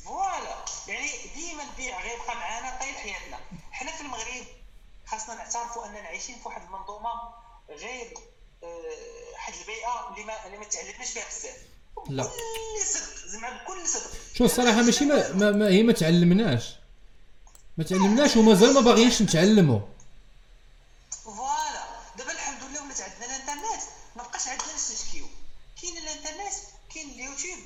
[0.05, 0.65] voilà.
[0.89, 3.39] يعني ديما البيع غيبقى معانا طول حياتنا.
[3.73, 4.45] حنا في المغرب
[5.07, 7.11] خاصنا نعترفوا أننا عايشين في واحد المنظومة
[7.71, 8.15] غير
[8.65, 11.57] آه، واحد البيئة اللي ما اللي ما تعلمناش فيها بزاف.
[12.09, 12.23] لا.
[12.23, 14.11] بكل صدق زعما بكل صدق.
[14.35, 16.75] شوف الصراحه ماشي ما, ما, ما هي ما تعلمناش.
[17.79, 19.81] ما تعلمناش ومازال ما باغيينش نتعلموا
[21.25, 21.85] voilà
[22.19, 23.83] دابا الحمد لله ولات عندنا الانترنت
[24.17, 25.27] ما بقاش عندنا نستشكيو
[25.83, 26.55] كاين الانترنت
[26.95, 27.59] كاين اليوتيوب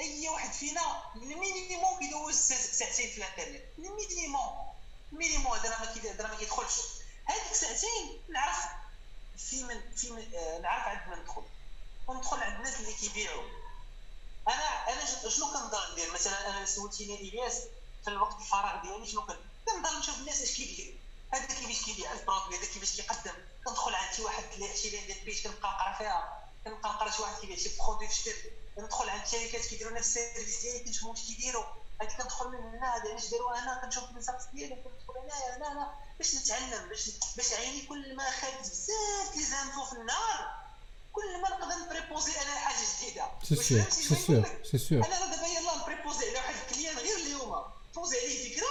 [0.00, 0.80] اي واحد فينا
[1.16, 3.62] ال minimum كيدوز سا- ساعتين في الإنترنت.
[3.78, 4.74] ال minimum
[5.12, 6.74] ال minimum هذا ما هذا ما كيدخلش.
[7.24, 8.64] هذيك ساعتين نعرف
[9.38, 11.42] في من في من آه نعرف عند من ندخل.
[12.06, 13.42] وندخل عند الناس اللي كيبيعوا.
[14.48, 17.62] أنا أنا شنو كنضل ندير؟ مثلا أنا سولتيني إلياس
[18.04, 20.98] في الوقت الفراغ ديالي شنو كن كنضل نشوف الناس اش كيدير
[21.32, 23.34] هذا كيفاش كيبيع ال produit هذا كيفاش كيقدم
[23.64, 26.48] كندخل عند شي واحد اللي شي ديال ال page كنبقى نقرا فيها.
[26.64, 28.50] كنبقى نقرا شي واحد كيبيع شي produit في الشركة.
[28.78, 31.64] ندخل عند شركات كيديروا نفس السيرفيس ديالي كنشوف واش كيديروا.
[32.00, 35.94] هاد كندخل من هنا هذا علاش داروا هنا؟ كنشوف الريسيرش ديالهم كندخل هنايا هنا هنا
[36.18, 40.64] باش نتعلم باش باش عيني كل ما خدت بزاف لي زانفو في النهار.
[41.12, 43.30] كل ما نقدر نبريبوزي أنا حاجة جديدة.
[43.42, 47.16] سي فهمتي؟ سي شنو لك؟ سي سور أنا دابا يلاه نبريبوزي على واحد الكليان غير
[47.16, 47.64] اليوم.
[47.94, 48.66] بوزي عليه فكرة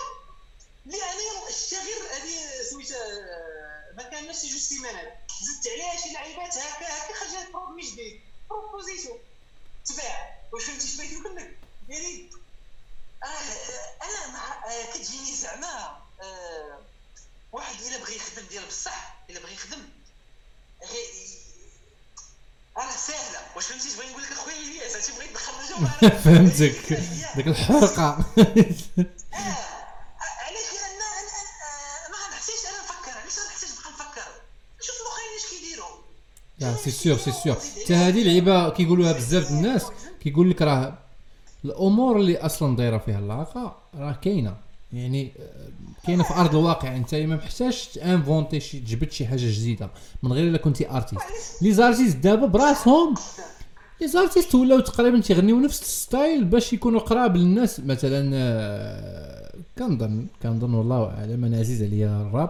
[0.85, 5.17] اللي أنا شتا غير هذه سميتها آه، ما كانش شي جوج سيمانات.
[5.41, 8.21] زدت عليها شي لعيبات هكا هكا خرجت برودوي جديد.
[8.49, 9.19] بروبوزيسيون
[9.85, 10.39] تباع.
[10.53, 11.57] واش فهمتي اش بغيت نقول لك؟
[11.89, 12.29] يعني
[13.23, 16.79] آه، أنا مع آه، كتجيني زعما آه،
[17.51, 19.81] واحد إلا بغى يخدم ديال بصح إلا بغى يخدم
[20.83, 21.33] غي-
[22.77, 23.39] أنا سهلة.
[23.55, 25.31] واش فهمتي بغيت نقول لك أخويا إلياس؟ هادشي بغيت
[25.79, 26.93] معنا فهمتك.
[27.35, 28.25] ديك الحرقة.
[30.39, 33.11] علاش لأن أنا ما غنحتاجش أنا نفكر.
[33.19, 34.31] علاش غنحتاج نبقى نفكر؟
[34.81, 35.95] نشوف الاخرين اش كيديروا.
[36.59, 39.83] لا c'est sûr c'est sûr حتى هذه لعيبة كيقولوها بزاف الناس
[40.23, 41.02] كيقول لك راه
[41.65, 44.55] الأمور اللي أصلا دايرة فيها العلاقة راه كاينة.
[44.93, 45.69] يعني آه،
[46.07, 46.95] كاينة في أرض الواقع.
[46.95, 49.89] أنت ما محتاجش تا inventer شي تجبد شي حاجة جديدة
[50.23, 51.23] من غير إلا كنتي artiste
[51.61, 53.13] les artistes دابا براسهم
[54.01, 57.79] les artistes ولاو تقريبا تيغنيو نفس ال style باش يكونوا قراب للناس.
[57.79, 62.49] مثلا آه، كنظن كنظن والله أعلم أنا عزيز عليا الراب.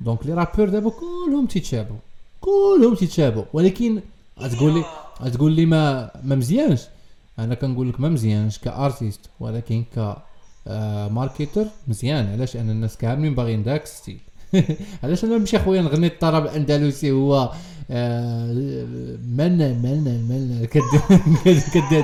[0.00, 1.98] donc les rappeurs دابا كلهم تيتشابهوا
[2.40, 3.44] كلهم تيتشابهوا.
[3.52, 4.00] ولكن
[4.40, 4.84] غتقول لي
[5.22, 6.80] غتقول لي ما ما مزيانش.
[7.38, 10.16] أنا كنقول لك ما مزيانش ك artiste ولكن ك
[10.66, 12.32] آه، marketer مزيان.
[12.32, 14.20] علاش؟ ان الناس كاملين باغيين داك style
[15.04, 17.52] علاش أنا نمشي أخويا نغني الطرب الأندلسي؟ هو
[17.90, 18.52] آه،
[19.28, 20.68] مالنا مالنا مالنا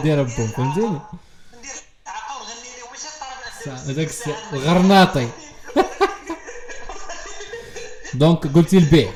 [0.03, 0.99] دير ربهم فهمتيني.
[3.67, 4.09] هذاك
[4.53, 5.29] الغرناطي
[8.15, 9.11] donc قلتي البيع.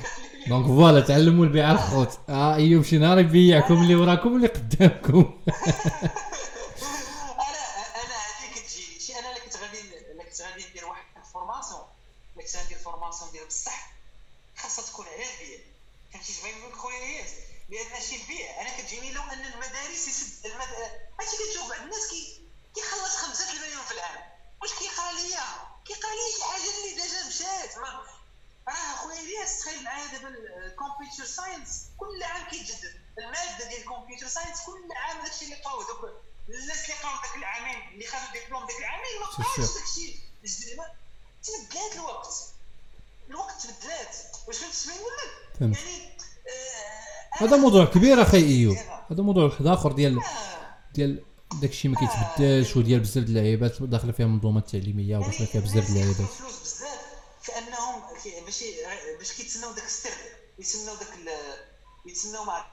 [0.49, 2.19] donc voilà تعلموا البيع الخوت.
[2.29, 5.19] آه أيوب شي نهار يبيعكم اللي وراكم اللي قدامكم؟
[7.49, 7.65] أنا
[8.03, 8.19] أنا
[8.69, 9.83] شي أنا كنت غادي
[10.25, 11.81] كنت غادي ندير واحد ال formation
[12.37, 13.91] كنت غندير formation ديال بصح.
[14.57, 15.07] خاصها تكون
[16.69, 17.25] لك خويا
[17.69, 17.87] لأن
[18.61, 20.09] أنا كتجيني لو أن المدارس
[21.41, 22.41] كتشوف بعض الناس كي
[22.75, 24.23] كيخلص خمسة المليون في العام.
[24.63, 25.47] واش كيقرا ليا؟
[25.87, 27.79] كيقرا لي شي حاجة اللي déjà مشات.
[27.79, 28.18] ما
[28.69, 30.29] راه خويا إلياس تخيل معايا دابا
[30.67, 32.95] ال computer science كل عام كيتجدد.
[33.19, 36.03] المادة ديال ال computer science كل عام داكشي اللي قراو دوك
[36.49, 39.81] الناس اللي قراو داك العامين اللي خدوا ديبلوم داك العامين ما سير.
[39.81, 40.07] داكشي.
[41.43, 42.29] تبدلات الوقت.
[43.31, 44.17] الوقت تبدلات.
[44.49, 45.03] واش فهمت
[45.61, 45.77] فهمت.
[45.77, 45.99] يعني
[47.41, 48.77] آه، هذا موضوع كبير أخي إيوب.
[49.11, 51.23] هذا موضوع واحد آخر ديال آه، ديال
[51.63, 55.91] داكشي ما كيتبدلش وديال بزاف د اللعيبات داخلة فيها منظومات تعليمية وداخلة فيها بزاف د
[55.91, 56.29] اللعيبات.
[58.57, 60.15] كي- باش كيتسناو داك ال stress
[60.59, 61.09] يتسناو داك
[62.07, 62.67] يتسناو ما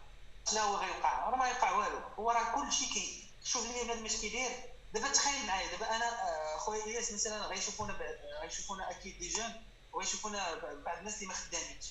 [0.52, 1.30] شنو هو غيوقع.
[1.30, 1.98] راه ما يوقع والو.
[2.20, 4.52] هو راه كل شيء كاين شوف لي بنادم اش كيدير.
[4.94, 7.98] دابا تخيل معايا دابا أنا آه، خويا إلياس مثلا غيشوفونا
[8.42, 9.54] غيشوفونا أكيد des jeunes
[9.94, 10.56] وغيشوفونا
[10.86, 11.86] بعض الناس اللي ما خدامينش.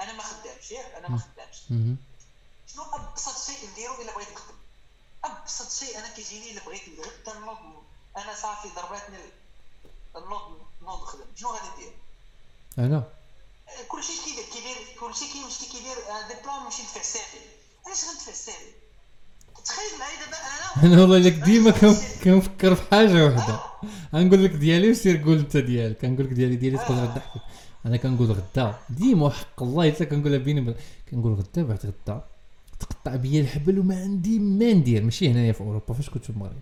[0.00, 1.56] أنا ما خدامش ياك؟ أنا ما خدامش.
[2.72, 4.54] شنو أبسط شيء نديرو إلا بغيت نخدم؟
[5.24, 7.82] أبسط شيء أنا كيجيني إلا بغيت غدا نوض
[8.16, 9.18] أنا صافي ضرباتني
[10.16, 11.92] النوض نوض نخدم شنو غادي ندير
[12.78, 13.02] أنا؟
[13.88, 17.44] كل شيء كيدير كيدير كل شيء كيمشي كيدير آه، ديبلوم نمشي ندفع salarié
[17.86, 18.72] علاش غندفع salarié
[19.64, 23.60] تخيل معايا دابا أنا أنا والله لك ديما كن- كنفكر في حاجة وحدة.
[24.14, 25.98] غنقول لك ديالي وسير قول أنت ديالك.
[25.98, 27.40] كنقول لك ديالي ديالي تقدر تضحك
[27.86, 28.78] أنا كنقول غدا.
[28.90, 30.74] ديما وحق الله حتى كنقولها بيني
[31.10, 32.24] كنقول غدا بعد غدا.
[32.80, 35.02] تقطع بيا الحبل وما عندي ما ندير.
[35.02, 35.94] ماشي هنايا في أوروبا.
[35.94, 36.60] فاش كنت في المغرب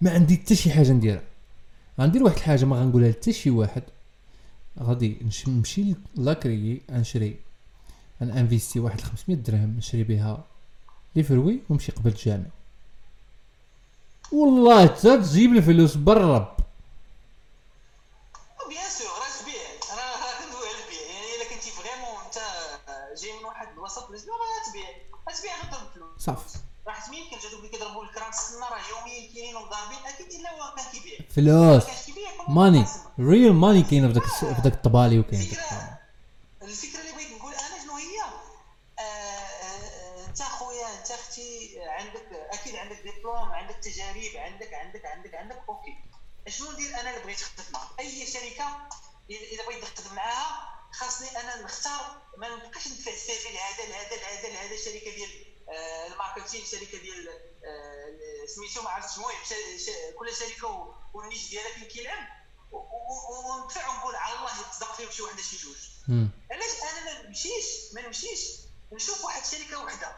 [0.00, 1.22] ما عندي حتى شي حاجة نديرها.
[2.00, 3.82] غندير واحد الحاجة ما غنقولها لحتى شي واحد.
[4.82, 7.36] غادي نمشي لاكري نشري
[8.22, 10.44] investir واحد 500 درهم نشري بها
[11.16, 12.46] les fruits ونمشي قبل الجامع
[14.32, 16.56] والله حتى تجيب الفلوس بالرب
[18.68, 21.70] بيان سور راه تبيع راه كندوي على البيع يعني كنتي
[23.22, 24.10] جاي من واحد الوسط
[26.00, 26.58] راه صافي
[27.10, 30.84] مين كنت هذوك اللي كيضربوا الكرام السنة راه يوميا كاينين وضاربين أكيد إلا هو كان
[30.92, 31.84] كيبيع فلوس
[32.48, 32.86] ماني.
[33.20, 35.98] ريل ماني كاينة في داك في داك الطبالي وكاين الفكرة
[36.62, 38.20] الفكرة اللي بغيت نقول أنا شنو هي؟
[38.98, 45.34] آه، آه، أنت خويا أنت أختي عندك أكيد عندك ديبلوم عندك تجارب عندك عندك عندك
[45.34, 45.94] عندك أوكي.
[46.48, 48.88] شنو ندير أنا اللي بغيت نخدم معها أي شركة
[49.30, 54.48] اذا بغيت نخدم معاها خاصني أنا نختار ما نبقاش ندفع ال CV لهذا لهذا لهذا
[54.48, 55.53] لهذا الشركة ديال
[56.06, 57.28] ال marketing شركه ديال
[57.64, 59.34] آه، سميتو ما عرفتش المهم
[60.18, 62.28] كل شركة وال niche ديالها فين كيلعب
[62.72, 65.76] وندفع ونقول على الله يتصدق فيهم شي وحدة شي جوج.
[66.50, 68.40] علاش؟ أنا ما نمشيش ما نمشيش.
[68.92, 70.16] نشوف واحد شركة وحدة.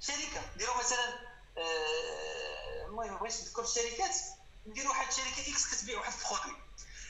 [0.00, 1.18] شركة نديروا مثلا
[1.58, 4.16] آه، المهم ما بغيتش نذكر الشركات.
[4.66, 6.56] ندير واحد شركة X كتبيع واحد ال produit.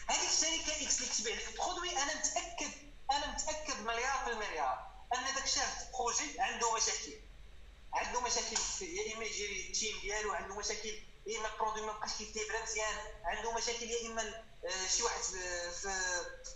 [0.06, 2.70] هذيك الشركة X اللي كتبيع لك ال produit أنا متأكد
[3.10, 7.20] أنا متأكد مليار في المليار أن داك ال chef projet عنده مشاكل.
[7.92, 11.92] عنده مشاكل يا اما يجري ال team ديالو عنده مشاكل يا اما ال produit ما
[11.92, 12.10] بقاش
[12.62, 15.88] مزيان عنده مشاكل يا إما آه، شي واحد في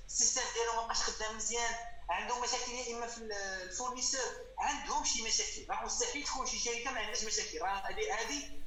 [0.06, 1.74] ال système ديالو ما بقاش خدام مزيان
[2.10, 4.20] عندهم مشاكل يا إما في ال- ال fournisseur
[4.58, 5.66] عندهم شي مشاكل.
[5.70, 7.58] راه مستحيل تكون شي شركة ما عندهاش مشاكل.
[7.62, 8.60] راه هذه هذه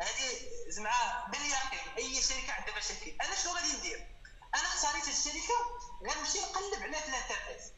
[0.00, 3.10] هذه زعما باليقين أي شركة عندها مشاكل.
[3.22, 4.06] أنا شنو غادي ندير؟
[4.54, 7.72] أنا اختاريت الشركة غنمشي نقلب عليها في الانترنت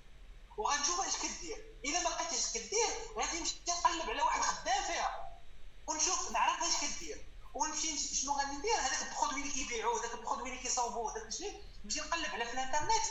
[0.56, 5.40] وغنشوف اش كدير إذا ما لقيتش اش كدير غادي نمشي نقلب على واحد خدام فيها.
[5.86, 10.62] ونشوف نعرف اش كدير ونمشي شنو غادي ندير؟ هذاك البرودوي اللي كيبيعوه هذاك البرودوي اللي
[10.62, 13.04] كيصاوبوه هذاك الشيء نمشي نقلب على في الإنترنت.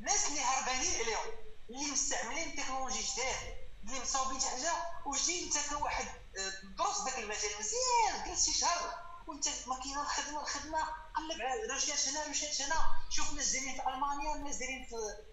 [0.00, 1.34] الناس اللي هربانين عليهم
[1.70, 4.72] اللي مستعملين تكنولوجي جداد اللي مصاوبين شي حاجة
[5.06, 6.06] وجي انت كواحد
[6.38, 8.94] آه، دروس ذاك المجال مزيان جلس شي شهر
[9.26, 10.78] وانت ما كاينة الخدمة الخدمة
[11.16, 12.76] قلب على رشاش هنا رشاش هنا
[13.10, 14.88] شوف ناس دايرين في ألمانيا ناس دايرين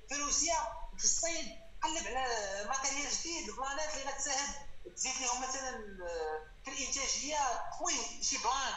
[0.10, 0.85] في روسيا.
[0.98, 4.50] في الصين قلب على ماتيريال جديد البلانات اللي غتساعد
[4.96, 5.70] تزيد لهم مثلا
[6.10, 7.38] آه، في الإنتاجية
[7.72, 8.74] خويا شي بلان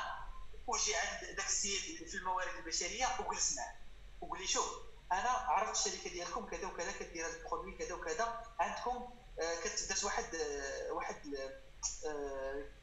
[0.67, 3.75] وجي عند ذاك السيد في الموارد البشرية وجلس معاه
[4.21, 4.67] وقول لي شوف
[5.13, 8.45] أنا عرفت الشركة ديالكم كذا وكذا كدير هذا البرودوي كذا وكذا.
[8.61, 9.11] عندكم
[9.41, 11.17] آه، كتدرس واحد آه، واحد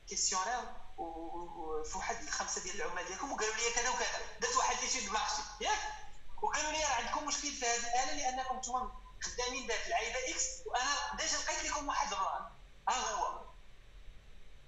[0.08, 0.62] كيسيونير
[1.86, 4.08] في واحد الخمسة ديال العمال ديالكم وقالوا لي كذا وكذا.
[4.42, 5.80] درت واحد ليتود مارشي ياك!
[6.42, 10.96] وقالوا لي راه عندكم مشكل في هذه الآلة لأنكم نتوما خدامين بهذه اللعيبه إكس وأنا
[11.18, 12.46] ديجا لقيت لكم واحد البلان
[12.90, 13.46] ها هو.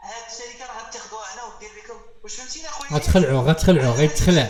[0.01, 2.01] هاد الشركة راه غتاخذوها هنا ودير لكم.
[2.23, 4.41] واش فهمتيني أخويا؟ غتخلعوا غتخلعوا غيتخلع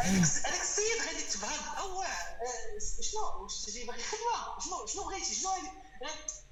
[0.00, 5.50] هذاك السيد غادي تبهض اوه آه، شنو؟ واش تجي باغي خدمة؟ شنو؟ شنو بغيتي؟ شنو
[5.50, 5.68] غادي؟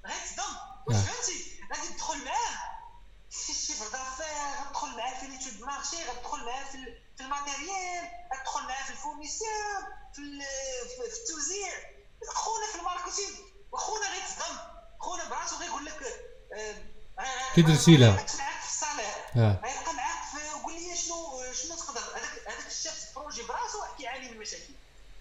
[0.05, 0.55] غيتصدم
[0.87, 0.99] واش آه.
[1.01, 2.71] فهمتي؟ غادي تدخل معاه.
[3.31, 6.77] في الشيفر دافير غتدخل معاه في ليتود مارشي غتدخل معاه في
[7.17, 9.81] في الماتيريال غتدخل معاه في الفورنيسيور
[10.13, 10.41] في ال-
[10.89, 11.73] في في التوزيع.
[12.27, 13.35] خونا في الماركتينغ
[13.71, 14.57] وخونا غيتصدم
[14.99, 16.03] خونا براسو غيقول لك
[16.53, 16.75] آه،
[17.21, 19.05] آه، كي درتي لها؟ معاك في الصالير
[19.35, 19.59] آه.
[19.63, 24.33] غيبقى معاك في قول لي شنو شنو تقدر؟ هذاك هذاك الشخص بروجي براسو كيعاني من
[24.33, 24.73] المشاكل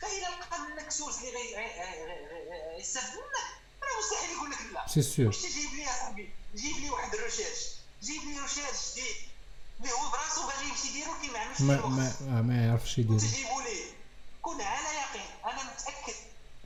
[0.02, 4.58] فإذا لقى منك سورس اللي غي- غي- غي- غي- غيستافد منك راه مستحيل يقول لك
[4.72, 4.86] لا.
[4.88, 7.58] سي سور واش تجيب لي يا صاحبي؟ جيب لي واحد الريشيرش
[8.02, 9.16] جيب لي ريشيرش جديد.
[9.80, 13.18] اللي هو براسو باغي يمشي يديرو كي ما عملش ما ما آه، ما يعرفش يدير
[13.18, 13.84] تجيبوا ليه.
[14.42, 15.30] كون على يقين.
[15.44, 16.14] أنا متأكد.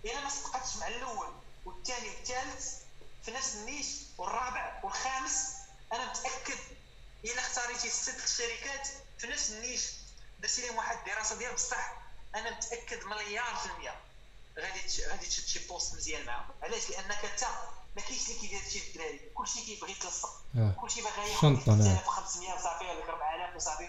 [0.04, 1.34] إلا ما صدقتش مع الأول
[1.64, 2.74] والثاني والثالث
[3.24, 3.86] في نفس النيش
[4.18, 5.52] والرابع والخامس
[5.92, 6.58] أنا متأكد
[7.24, 8.88] إلا اختاريتي ست شركات
[9.18, 9.90] في نفس النيش.
[10.38, 11.92] درتي لهم واحد الدراسه ديال بصح
[12.34, 14.00] أنا متأكد مليار في المية.
[14.58, 16.50] غادي غادي تشد شي بوست مزيان معاهم.
[16.62, 17.44] علاش؟ لأنك أنت
[17.96, 19.20] ما كاينش اللي كيدير هادشي الدراري.
[19.34, 20.40] كلشي كيبغي يتلصق.
[20.56, 20.74] آه.
[20.80, 21.96] كلشي باغي ياخذ شنطة، نعم.
[21.96, 23.86] 3500 وصافي ولا 4000 وصافي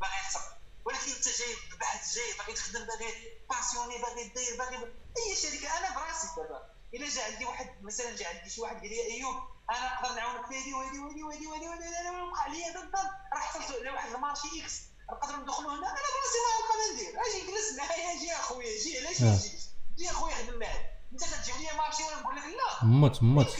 [0.00, 0.40] باغي يخسر
[0.84, 3.14] ولكن انت جاي بحث جاي باغي تخدم باغي
[3.50, 4.76] باسيوني باغي دير باغي
[5.18, 5.78] أي شركة.
[5.78, 6.62] أنا براسي دابا
[6.94, 9.36] إلا جا عندي واحد مثلا جا عندي شي واحد قال لي ايوب
[9.70, 12.94] أنا نقدر نعاونك في هذه وهذه وهذه وهذه وهذه وهذه أنا وقع لي ضد
[13.32, 14.80] راه حصلت على واحد المارشي إكس
[15.12, 15.86] نقدر ندخلوا هنا.
[15.90, 17.20] أنا براسي ما نبقى ندير.
[17.20, 19.24] أجي جلس معايا جي أخويا جي علاش آه.
[19.24, 19.62] ما تجيش
[19.98, 20.90] جي أخويا خدم معايا.
[21.12, 22.84] أنت كتجيب لي مارشي وأنا نقول لك لا.
[22.84, 23.56] مت مت.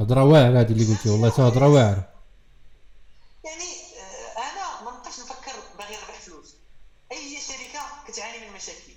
[0.00, 2.10] هضرة واعرة هذه اللي قلتي والله تا هضره واعرة.
[3.44, 6.54] يعني آه، أنا ما نبقاش نفكر باغي نربح فلوس
[7.12, 8.94] اي شركه كتعاني من مشاكل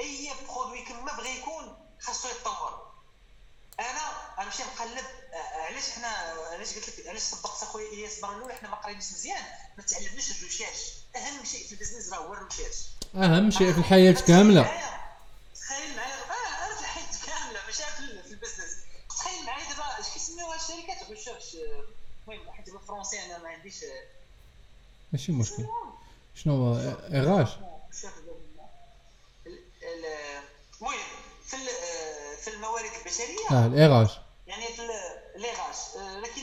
[0.00, 2.86] اي برودوي كما بغى يكون خاصو يتطور
[3.80, 4.00] أنا
[4.40, 5.04] غنمشي نقلب
[5.34, 6.08] آه، علاش حنا
[6.52, 9.42] علاش قلت لك علاش طبقت أخويا إلياس المره الاولى حنا ما قريناش مزيان.
[9.78, 12.76] ما تعلمناش الريشيرش أهم شيء في البزنس راه هو الريشيرش
[13.14, 14.62] أهم شيء في الحياة كاملة.
[15.54, 16.14] تخيل معايا.
[16.14, 17.82] آه في الحياة كاملة ماشي
[18.22, 18.76] في البزنس.
[19.08, 21.84] تخيل معايا دابا اش كيسميوها الشركات؟ ريشيرش آه،
[22.28, 24.04] المهم حيت بالفرونسي أنا ما عنديش آه،
[25.12, 25.66] ماشي مشكل.
[26.34, 26.76] شنو هو؟
[29.86, 30.04] ال-
[30.80, 30.98] المهم
[31.46, 31.56] في
[32.42, 33.50] في الموارد البشرية.
[33.50, 34.10] آه الاغاش
[34.46, 35.36] يعني في ال-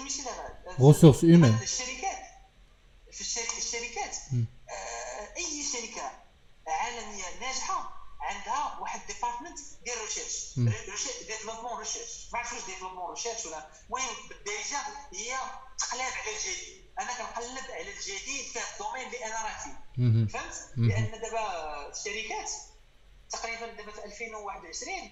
[0.03, 1.61] ماشي لي غاش Ressources humaines.
[1.61, 2.23] الشركات
[3.11, 4.15] في الشركات
[5.37, 6.11] اي شركه
[6.67, 10.53] عالميه ناجحه عندها واحد ديبارتمنت ديال ريشيرش.
[11.27, 14.77] ديفلوبمون ريشيرش ما عرفتش واش ديفلوبمون ريشيرش ولا المهم بالدارجه
[15.13, 15.37] هي
[15.77, 16.85] تقلاب على الجديد.
[16.99, 19.77] أنا كنقلب على الجديد في الدومين اللي أنا راه فيه.
[20.27, 20.69] فهمت.
[20.77, 22.51] لأن دابا الشركات
[23.29, 25.11] تقريبا دابا في 2021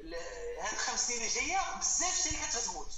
[0.00, 0.14] ال-
[0.60, 2.92] هاد الخمس سنين الجاية بزاف الشركات غتموت.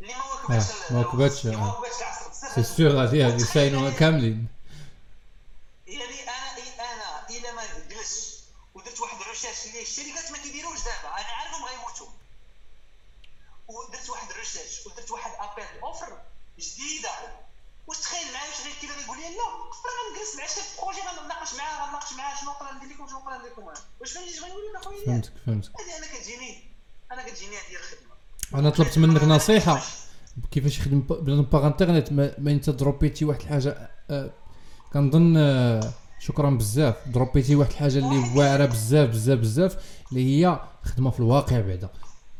[0.00, 1.66] اللي ما واكباش آه، ما واكباتش، اللي ما.
[1.72, 3.44] واكباتش العصر بزاف سي غادي يعني-
[3.90, 4.48] كاملين
[5.86, 8.40] يعني أنا أنا الا ما جلست
[8.74, 11.08] ودرت واحد الريشيرش اللي الشركات ما كيديروش دابا.
[11.08, 12.06] أنا عارفهم غيموتوا
[13.68, 15.30] ودرت واحد الريشيرش ودرت واحد
[15.82, 16.18] أوفر
[16.58, 17.10] جديدة.
[17.86, 19.44] واش تخيل معايا واش غير كذا غيقول لي لا
[20.10, 23.50] غنجلس مع شي بروجي غنناقش معاه غنناقش معاه شنو نقدر ندير لكم شنو نقدر ندير
[23.52, 23.62] لكم.
[24.00, 25.70] واش غنقول لك اخويا فهمتك فهمتك.
[25.80, 26.70] هذه أنا كتجيني
[27.12, 28.09] أنا كتجيني هذه الخدمة.
[28.54, 29.82] أنا طلبت منك نصيحة.
[30.50, 34.30] كيفاش يخدم بنادم باغ انترنت ما, أنت دروبيتي واحد الحاجة آه
[34.92, 35.80] كنظن آه
[36.20, 36.94] شكرا بزاف.
[37.08, 39.76] دروبيتي واحد الحاجة اللي واعرة بزاف بزاف بزاف
[40.10, 41.88] اللي هي خدمة في الواقع بعدا.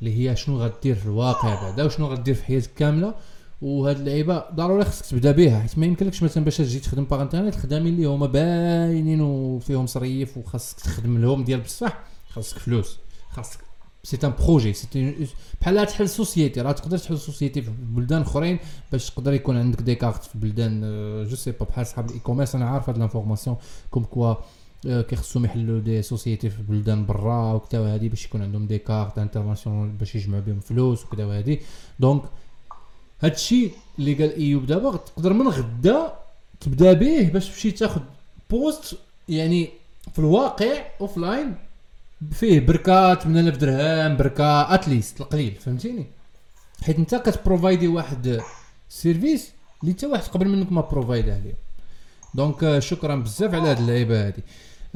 [0.00, 3.14] اللي هي شنو غدير في الواقع بعدا وشنو غدير في حياتك كاملة.
[3.62, 7.54] وهاد اللعيبة ضروري خصك تبدأ بها حيت ما يمكنلكش مثلا باش تجي تخدم باغ انترنت
[7.54, 11.98] خدامين اللي هما باينين وفيهم صريف وخاصك تخدم لهم ديال بصح
[12.30, 12.98] خاصك فلوس
[13.30, 13.60] خاصك
[14.02, 15.28] سي ان بروجي سي
[15.60, 18.58] بحال تحل سوسيتي راه تقدر تحل سوسيتي في بلدان أخرين
[18.92, 20.80] باش تقدر يكون عندك دي كارت في بلدان
[21.28, 23.56] جو سي با بحال صحاب الاي كوميرس أنا عارف هاد لانفورماسيون
[23.90, 24.34] كوم كوا
[24.86, 29.18] آه، كيخصهم يحلوا des sociétés في بلدان برا وكذا وهادي باش يكون عندهم des cartes
[29.18, 31.60] internationales باش يجمعوا بهم فلوس وكذا وهادي.
[32.00, 32.22] donc
[33.20, 36.12] هادشي اللي قال ايوب دابا تقدر من غدا
[36.60, 38.00] تبدا به باش تمشي تاخذ
[38.50, 38.96] poste
[39.28, 39.68] يعني
[40.12, 41.54] في الواقع offline
[42.32, 46.06] فيه براك 8000 درهم براك at least القليل فهمتيني؟
[46.84, 48.40] حيت انت كت provideي واحد
[48.88, 49.50] service
[49.82, 51.54] اللي حتى واحد قبل منك ما provideها ليه
[52.34, 54.42] donc آه، شكرا بزاف على هاد اللعيبة هادي.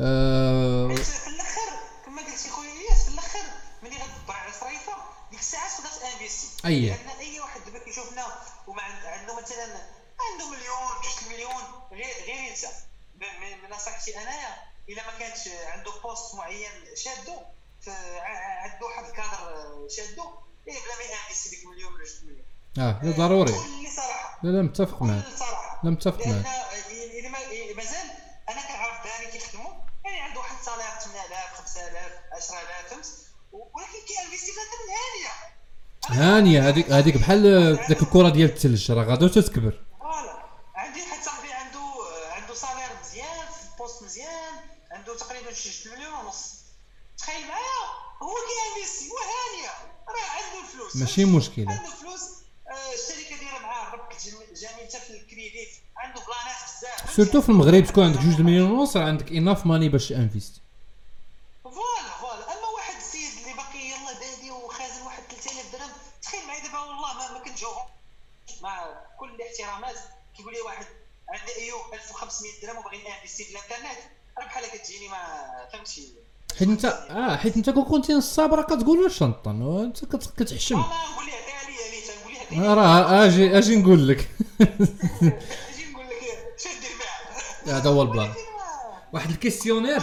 [0.00, 1.68] آه حيت في الأخر
[2.06, 3.44] كما قلتي خويا الياس في الأخر
[3.82, 4.92] ملي غدبر على صريفة
[5.30, 6.88] ديك الساعة تقدر ت investi أيه.
[6.90, 8.22] لأن أي واحد دابا كيشوفنا
[8.68, 9.64] وما عند- عنده مثلا
[10.24, 11.62] عنده مليون جوج المليون
[11.92, 12.68] غير غير ينسى.
[13.20, 14.54] من نصيحتي أنايا
[14.88, 17.36] الا ما كانش عنده poste معين شادو
[18.62, 20.24] عنده واحد الكادر شادو
[20.68, 22.44] إيه بلا ما ي investi ديك مليون ولا جوج مليون.
[22.78, 23.52] آه لا ضروري.
[23.96, 25.24] صراحة لا لا متفق معك.
[25.84, 26.46] لا متفق معك.
[27.50, 28.10] إيه مازال
[28.48, 29.72] أنا كنعرف دراري كيخدموا
[30.04, 33.06] يعني عنده واحد salaire 8000 5000 10000 فهمت؟
[33.52, 35.54] ولكن كي investi في هذا هانية.
[36.08, 40.42] هانية هذيك هذيك بحال ذاك الكرة ديال الثلج راه غادي تتكبر voilà
[40.74, 41.80] عندي واحد صاحبي عنده
[42.32, 44.54] عنده salaire مزيان في poste مزيان
[44.90, 46.54] عنده تقريبا شي 2 مليون ونص
[47.18, 47.82] تخيل معايا
[48.22, 49.74] هو كي investi وهانيه
[50.08, 50.38] راه
[50.94, 51.70] عنده ماشي مشكلة.
[51.72, 52.22] عنده فلوس
[52.68, 55.68] آه، الشركة دايرة معاه ربك جم- جميل حتى في الكريديت.
[55.96, 57.16] عنده planات بزاف.
[57.16, 60.52] surtout في المغرب تكون عندك جوج مليون ونص راه عندك enough money باش invest
[61.64, 62.52] voilà voilà.
[62.58, 65.90] أما واحد السيد اللي باقي يلا بادي وخازن واحد 3000 درهم
[66.22, 67.40] تخيل معايا دابا والله ما, ما
[68.62, 69.96] مع كل الاحترامات
[70.36, 70.86] كيقول لي واحد
[71.28, 73.98] عندي ايوب 1500 درهم وباغي ن investi في الإنترنت.
[74.38, 75.24] راه بحال كتجيني ما
[75.72, 76.14] فهمتي
[76.58, 80.76] حيت انت آه حيت انت كون كنتي نصاب راه كتقول واش شنطن وانت كت- كتحشم.
[80.76, 80.86] نقول
[81.26, 82.74] لها عطيها لي تنقول لها عطيها آه،
[83.20, 84.18] راه أجي أجي نقول لك.
[84.60, 86.72] أجي نقول لك شنو
[87.64, 88.30] دير هذا هو ال plan.
[89.12, 90.02] واحد ال questionnaire؟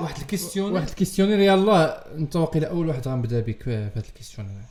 [0.00, 3.98] واحد ال questionnaire واحد ال questionnaire يلاه انت واقيلا أول واحد غنبدأ بك في هذا
[4.08, 4.62] ال questionnaire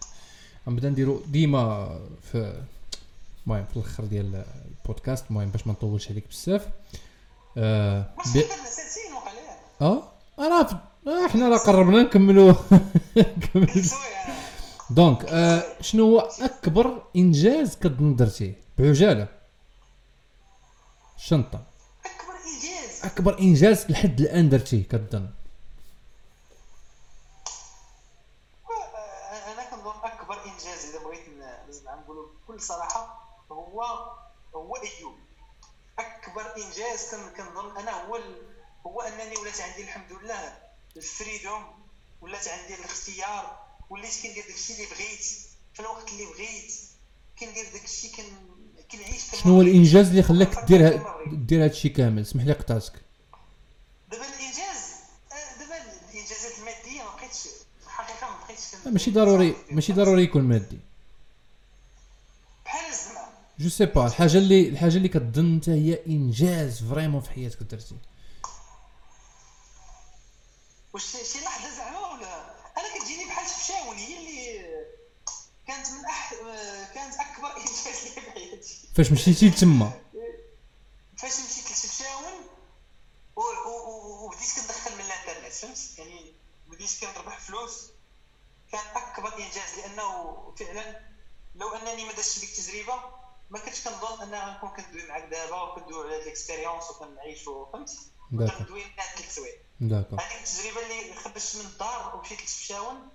[0.68, 1.90] غنبدأ نديرو ديما
[2.32, 2.54] في
[3.48, 4.44] المهم في الأخر ديال
[4.82, 5.26] البودكاست.
[5.30, 6.68] المهم باش ما نطولش عليك بزاف.
[7.58, 8.46] آه بي...
[9.82, 10.04] آه؟
[10.40, 12.54] آه إحنا راه قربنا نكملوا
[14.90, 19.28] donc آه شنو هو أكبر إنجاز كظن درتيه؟ بعجالة.
[21.18, 21.64] اشنو هو
[22.06, 23.02] أكبر إنجاز.
[23.06, 25.30] أكبر إنجاز لحد الآن درتيه كظن
[28.70, 31.20] آه، أنا كنظن أكبر إنجاز إذا بغيت
[32.04, 33.82] نقولوا بكل صراحة هو
[34.56, 35.16] هو ايوب
[36.00, 40.54] أكبر إنجاز كن- كنظن أنا هو ال- هو أنني ولات عندي الحمد لله
[40.98, 41.64] الفريدوم
[42.22, 43.60] ولات عندي الاختيار
[43.90, 45.24] وليت كندير داكشي اللي بغيت
[45.74, 46.72] في الوقت اللي بغيت
[47.40, 48.24] كندير داكشي كن
[48.92, 49.62] كنعيش شنو هو.
[49.62, 51.04] الإنجاز اللي خلاك دير.
[51.34, 52.94] دير هادشي كامل؟ اسمح لي قطعتك
[54.12, 54.82] دابا الإنجاز
[55.32, 55.76] آه، دابا
[56.12, 57.48] الإنجازات المادية ما بقيتش
[57.86, 60.80] الحقيقة ما بقيتش ماشي ضروري ماشي ضروري يكون مادي.
[62.66, 63.28] بحال الزعما
[63.60, 67.96] جو سي با الحاجة اللي الحاجة اللي كتظن انت هي إنجاز فريمون في حياتك درتي.
[70.94, 74.86] واش شي لحظة زعما ولا؟ أنا كتجيني بحال شفشاون هي اللي
[75.68, 76.34] كانت من أح...
[76.94, 78.90] كانت أكبر إنجاز لي في حياتي.
[78.96, 80.02] فاش مشيتي لتما؟
[81.18, 82.34] فاش مشيت لشفشاون
[83.36, 86.34] وبديت كندخل من الانترنت فهمت؟ يعني
[86.68, 87.92] بديت كنربح فلوس
[88.72, 91.02] كان أكبر إنجاز لأنه فعلا
[91.56, 93.00] لو أنني ما درتش ديك التجربة
[93.50, 97.90] ما كنتش كنظن ان غنكون كندوي معاك دابا وكندوي على هاد ال expérience وكنعيشوا فهمت؟
[99.00, 103.10] هاد ثلاث سوايع d'accord هذيك التجربه اللي خرجت من الدار ومشيت لشفشاون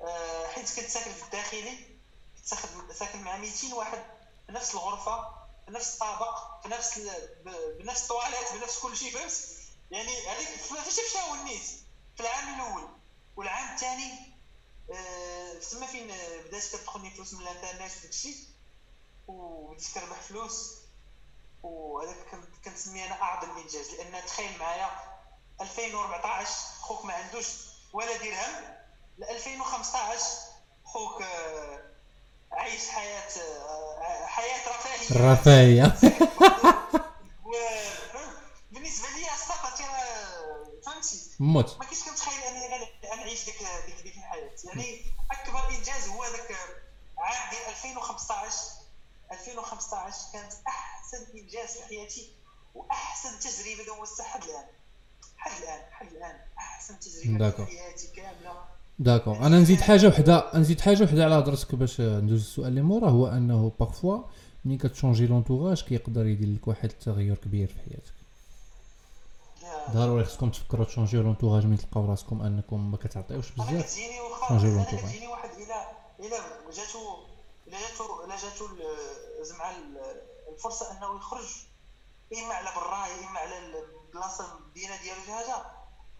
[0.00, 1.78] آه، حيت كنت ساكن في الداخلي
[2.92, 4.04] ساكن مع 200 واحد
[4.46, 5.28] في نفس الغرفة
[5.66, 7.00] في نفس الطابق في نفس
[7.78, 9.48] بنفس الطواليت بنفس كل شيء فهمت؟
[9.90, 11.66] يعني هذيك في شفشاون نيت
[12.16, 12.88] في العام الأول
[13.36, 14.32] والعام الثاني
[14.90, 16.06] آه، تما فين؟
[16.46, 18.36] بدأت كتدخلني فلوس من الانترنت وداك الشيء
[19.26, 20.81] وبديت كنربح فلوس.
[21.62, 24.90] وهذاك كنت كنسميه أنا أعظم إنجاز لأن تخيل معايا
[25.60, 26.50] 2014
[26.80, 27.46] خوك ما عندوش
[27.92, 28.74] ولا درهم
[29.18, 30.20] ل 2015
[30.84, 31.82] خوك آه،
[32.52, 35.10] عايش حياة آه، حياة رفاهية.
[35.10, 35.84] الرفاهيه
[37.46, 37.92] و-
[38.72, 39.78] بالنسبة لي السقط
[40.86, 41.76] فهمتي؟ موت.
[41.78, 43.56] ما كنتش كنتخيل انني غن- غنعيش ديك
[43.86, 44.50] ديك ديك الحياة.
[44.64, 46.56] يعني أكبر إنجاز هو ذاك
[47.18, 48.56] عام ديال 2015
[49.32, 52.30] 2015 كانت أحسن إنجاز في حياتي
[52.74, 54.64] وأحسن تجربة دوزتها حد الآن.
[55.36, 56.36] حد الآن حد الآن.
[56.58, 57.50] أحسن تجربة.
[57.50, 58.64] في حياتي كاملة.
[58.98, 59.36] d'accord.
[59.36, 63.26] أنا نزيد حاجة وحدة نزيد حاجة وحدة على هضرتك باش ندوز السؤال اللي مورا هو
[63.26, 64.22] أنه parfois
[64.64, 68.12] ملي كت changer l'entourage كيقدر يدير لك واحد التغير كبير في حياتك.
[69.90, 73.86] ضروري خصكم تفكروا ت changerيو l'entourage ملي تلقاو راسكم أنكم ما كتعطيوش بزاف.
[73.86, 75.04] كتجيني واخا changer أنا l'entourage.
[75.04, 75.86] كتجيني واحد إلى
[76.20, 76.36] إلى
[76.76, 77.31] جاتو
[77.72, 80.22] إلى جاتو إلى جاتو ال- زعما ال-
[80.54, 81.48] الفرصة أنه يخرج
[82.38, 85.62] إما على برا إما على البلاصة المدينة ديالو شي حاجة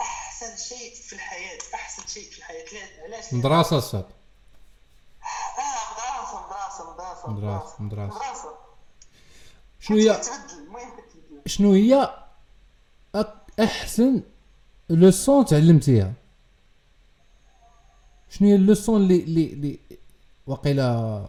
[0.00, 2.64] أحسن شيء في الحياة أحسن شيء في الحياة.
[2.64, 4.04] لا- علاش؟ مدرسة الصاد
[5.58, 8.16] آه مدرسة مدرسة مدرسة مدرسة.
[8.16, 8.54] مدرسة.
[9.80, 10.22] شنو هي
[11.46, 12.24] شنو هي
[13.60, 14.22] أحسن
[14.90, 16.12] لوسون تعلمتيها؟
[18.30, 19.78] شنو هي اللوسون اللي اللي اللي
[20.46, 21.28] وقيلا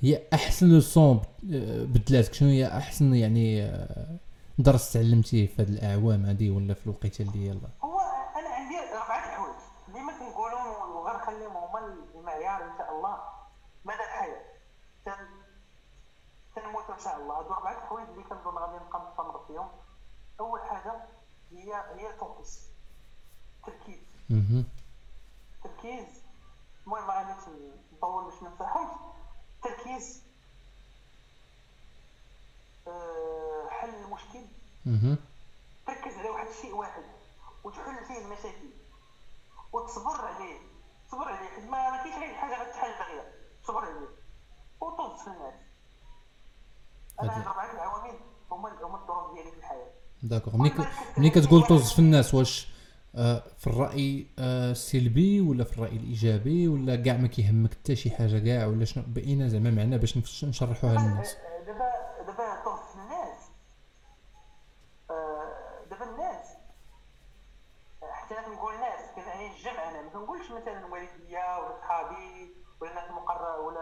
[0.00, 1.16] هي أحسن لوسون
[1.52, 2.32] آه، بدلاتك.
[2.34, 4.16] شنو هي أحسن يعني آه،
[4.58, 8.00] درس تعلمتيه في هذه الأعوام هذه ولا في الوقيتة اللي يلا هو
[8.36, 9.56] أنا عندي اربعه الحوايج
[9.92, 13.18] ديما كنقولهم وغنخليهم هما المعيار إن شاء الله.
[13.84, 14.42] مدى الحياة
[15.04, 15.12] تن
[16.56, 17.38] تنموت إن شاء الله.
[17.38, 19.68] هادو اربعه الحوايج اللي كنظن غادي نبقى مستمر فيهم.
[20.40, 20.92] أول حاجة
[21.52, 22.60] هي هي الفوكس.
[23.58, 23.98] التركيز.
[24.30, 26.06] التركيز.
[26.86, 27.44] المهم ما غاديش
[27.96, 28.90] نطول باش ما ننساهمش.
[29.64, 30.22] التركيز
[32.88, 34.44] أه حل المشكل.
[35.86, 37.02] تركز على واحد الشيء واحد
[37.64, 38.68] وتحل فيه المشاكل
[39.72, 40.58] وتصبر عليه
[41.08, 41.48] تصبر عليه.
[41.48, 43.32] حيت ما كاينش غير حاجة غتحل دغيا
[43.64, 44.08] تصبر عليه
[44.80, 45.54] وطز في الناس.
[47.22, 48.18] أنا هاد اربعه العوامل
[48.50, 49.90] هما هما الظروف ديالي في الحياة.
[50.22, 50.72] داكوغ ملي
[51.18, 52.77] ملي كتقول طز في الناس واش آه،
[53.58, 58.38] في الرأي آه، السلبي ولا في الرأي الإيجابي ولا كاع ما كيهمك حتى شي حاجة
[58.38, 61.36] كاع ولا شنو؟ بقينا زعما معنا باش نشرحوها للناس.
[61.66, 61.90] دابا
[62.26, 63.50] دابا طز في الناس.
[65.10, 66.46] آه، دابا الناس.
[68.10, 73.64] حتى كنقول الناس كنعني الجمع أنا ما كنقولش مثلا والديا ولا صحابي ولا الناس المقرب
[73.64, 73.80] ولا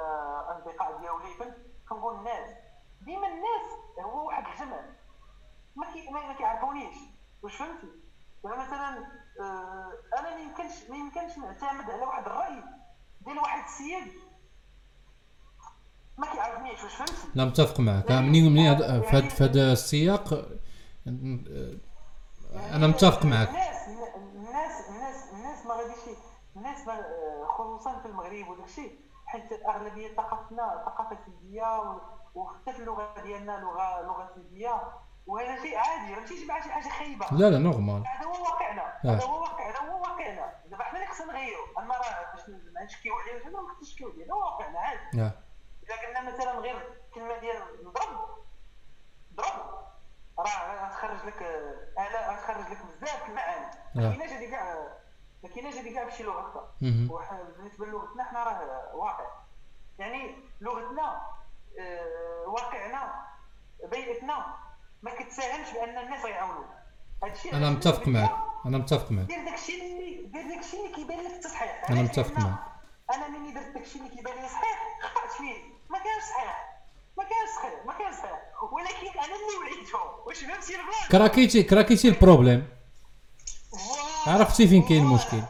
[0.58, 1.54] أصدقاء ديالي
[1.88, 2.50] كنقول الناس.
[3.02, 3.66] ديما الناس
[4.04, 4.80] هو واحد الجمع.
[5.76, 6.96] ما كي ما ما كيعرفونيش.
[7.42, 8.05] واش فهمتي؟
[8.44, 9.06] مثلا
[9.40, 12.62] آه، أنا ما يمكنش ما يمكنش نعتمد على واحد الرأي
[13.20, 14.12] ديال واحد السيد.
[16.18, 20.32] ما كيعرفنيش واش فهمتي لا متفق معك آه، منين منين هاد- في هذا السياق
[21.06, 21.78] آه،
[22.54, 23.88] أنا متفق معك الناس
[24.38, 26.16] الناس الناس الناس ما غاديش
[26.56, 27.02] الناس ما
[27.48, 31.98] خصوصا في المغرب وداك الشيء حيت أغلبية ثقافتنا ثقافة سلبيه
[32.34, 34.82] وحتى اللغة ديالنا لغة لغة سلبيه
[35.26, 39.08] وهذا شيء عادي ماشي شي حاجة خايبه لا لا نورمال هذا هو واقعنا آه.
[39.14, 40.52] هذا هو واقع هذا هو واقعنا.
[40.66, 44.24] دابا حنا اللي خصنا نغيرو أما راه باش ما نشكيو عليه ما خصناش نشكيو عليه
[44.24, 45.20] هذا هو واقعنا عادي.
[45.22, 45.32] آه.
[45.84, 48.28] إذا قلنا مثلا غير كلمة ديال نضرب
[49.34, 49.86] ضرب.
[50.38, 51.42] راه غتخرج لك
[51.98, 53.66] اله غتخرج لك بزاف المعاني.
[53.94, 54.10] ما آه.
[54.10, 54.88] كايناش هذه كاع
[55.42, 59.26] ما كايناش هذه كاع بشي لغه أخرى بالنسبة للغتنا حنا راه واقع.
[59.98, 61.20] يعني لغتنا
[61.80, 63.26] آه، واقعنا
[63.84, 64.56] بيئتنا
[65.06, 66.66] ما كتساهمش بان الناس غيعاونوك.
[67.24, 68.36] هادشي أنا متفق معك
[68.66, 72.10] أنا متفق معك دير داكشي اللي دير داكشي اللي كيبان لك انت صحيح أنا علاش؟
[72.10, 72.58] متفق معك.
[73.14, 75.54] أنا ملي درت داكشي اللي كيبان لي صحيح خطأت فيه.
[75.90, 76.82] ما كانش صحيح.
[77.18, 77.86] ما كانش صحيح.
[77.86, 78.40] ما كانش صحيح.
[78.72, 80.26] ولكن أنا اللي وعدته.
[80.26, 82.68] واش فهمتي البلان كراكيتي كراكيتي البروبليم.
[84.26, 85.02] عرفتي فين كاين.
[85.02, 85.42] المشكل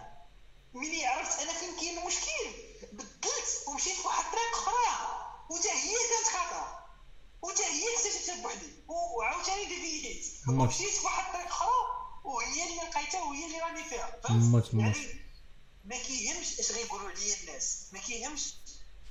[0.74, 2.46] ملي عرفت أنا فين كاين المشكل
[2.92, 5.08] بدلت ومشيت في واحد الطريق أخرى
[5.50, 6.78] وتا هي كانت خطا
[7.42, 9.64] وتا هي اكتشفتها بوحدي وعاوتاني
[10.48, 11.68] ومشيت في واحد الطريق أخرى
[12.24, 14.20] وهي اللي لقيتها وهي اللي راني فيها.
[14.24, 14.80] فهمت؟ مم.
[14.80, 14.94] يعني
[15.84, 17.86] ما كيهمش اش غيقولوا عليا الناس.
[17.92, 18.54] ما كيهمش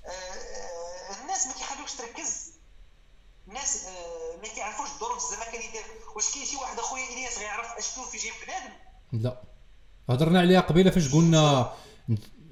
[0.06, 2.52] آه، آه، الناس ما كيخلوكش تركز.
[3.48, 5.18] الناس آه، ما كيعرفوش الظروف.
[5.18, 5.84] الزمان كان يدير
[6.16, 8.74] واش كاين شي واحد أخويا إلياس غيعرف اشنو في جيب بنادم؟
[9.24, 9.42] لا.
[10.10, 11.74] هضرنا عليها قبيلة فاش قلنا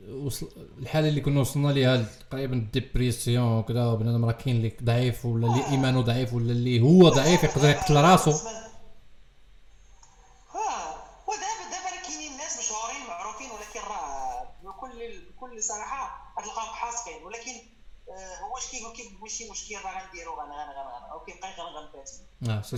[0.10, 5.26] وصل الحالة اللي كنا وصلنا ليها تقريبا ال dépression وكذا بنادم راه كاين اللي ضعيف
[5.26, 8.36] ولا اللي إيمانه ضعيف ولا اللي هو ضعيف يقدر يقتل راسو آه
[11.28, 14.48] ودابا دابا راه كاينين ناس مشهورين معروفين ولكن راه
[15.64, 17.62] بكل بكل صراحة غتلقاهم حاسقين ولكن
[18.10, 21.76] آه هو اش كيقول كيف ماشي مشكل راه غنديرو؟ غن غن غن أو كيبقى غن
[21.76, 22.12] غنبات
[22.50, 22.78] آه سي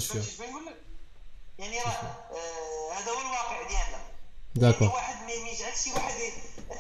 [1.60, 4.16] يعني راه آه هذا هو الواقع ديالنا.
[4.56, 6.32] داكور يعني واحد ما يجعل شي واحد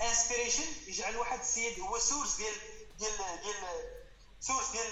[0.01, 2.53] انسبيريشن يجعل واحد السيد هو سورس ديال
[2.99, 3.55] ديال ديال
[4.39, 4.91] سورس ديال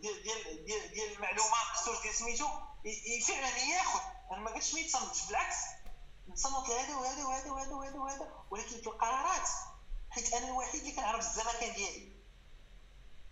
[0.00, 2.48] ديال ديال ديال, ديال المعلومات سورس ديال سميتو
[3.28, 4.00] فعلا ياخذ.
[4.32, 5.56] أنا ما قلتش ما يتصنتش بالعكس.
[6.28, 9.48] نتصنت لهذا وهذا وهذا وهذا وهذا وهذا ولكن في القرارات
[10.16, 12.08] حيت أنا الوحيد اللي كنعرف الزمكان ديالي.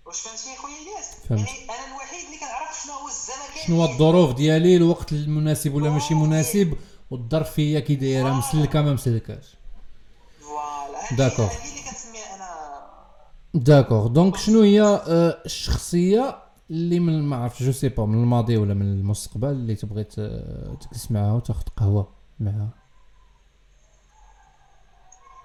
[0.07, 1.11] واش فهمتني خويا إلياس.
[1.31, 3.93] يعني أنا الوحيد اللي كنعرف شنو هو الزمكان شنو هو.
[3.93, 6.75] الظروف ديالي الوقت المناسب ولا ماشي مناسب
[7.11, 9.57] والظرف هي كي دايرة مسلكة ما مسلكاش.
[10.41, 11.17] voilà.
[11.17, 11.51] d'accord.
[13.55, 14.07] d'accord.
[14.07, 16.39] donc شنو هي آه، الشخصية
[16.71, 21.11] اللي من ما عرفتش je sais pas من الماضي ولا من المستقبل اللي تبغي تجلس
[21.11, 22.09] معاها وتاخذ قهوة
[22.41, 22.69] معاها؟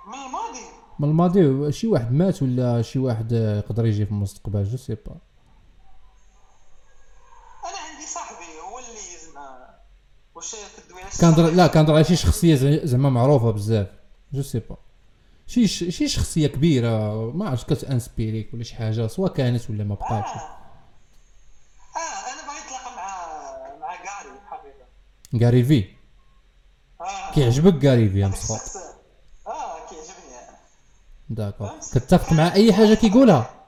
[0.08, 4.64] من الماضي؟ من الماضي شي واحد مات ولا شي واحد آه، يقدر يجي في المستقبل؟
[4.64, 5.12] je sais pas.
[7.66, 9.00] أنا عندي صاحبي هو اللي
[9.34, 9.70] زعما
[10.36, 10.56] واش
[11.22, 13.88] كنهضر لا كنهضر على شي شخصية زع- زعما معروفة بزاف.
[14.34, 14.78] je sais pas.
[15.47, 19.70] شي ش- شي شخصية كبيرة ما عرفتش كت inspirer ك ولا شي حاجة سواء كانت
[19.70, 20.30] ولا ما بقاتش.
[20.30, 20.60] آه
[22.00, 24.86] آه أنا بغيت نتلاقى مع مع Gary الحقيقة
[25.46, 25.86] Gary Vee
[27.02, 28.76] آه كيعجبك Gary Vee يا هذاك مصطفى الشخص
[29.47, 30.58] آه كيعجبني أنا
[31.30, 33.66] d'accord كتفق مع اي حاجة كيقولها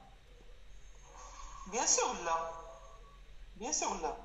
[1.71, 2.51] bien sûr لا
[3.57, 4.17] bien sûr لا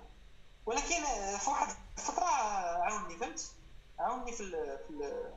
[0.67, 3.51] ولكن آه، في واحد الفترة عاوني فهمت؟
[3.99, 5.33] عاوني في ال في ال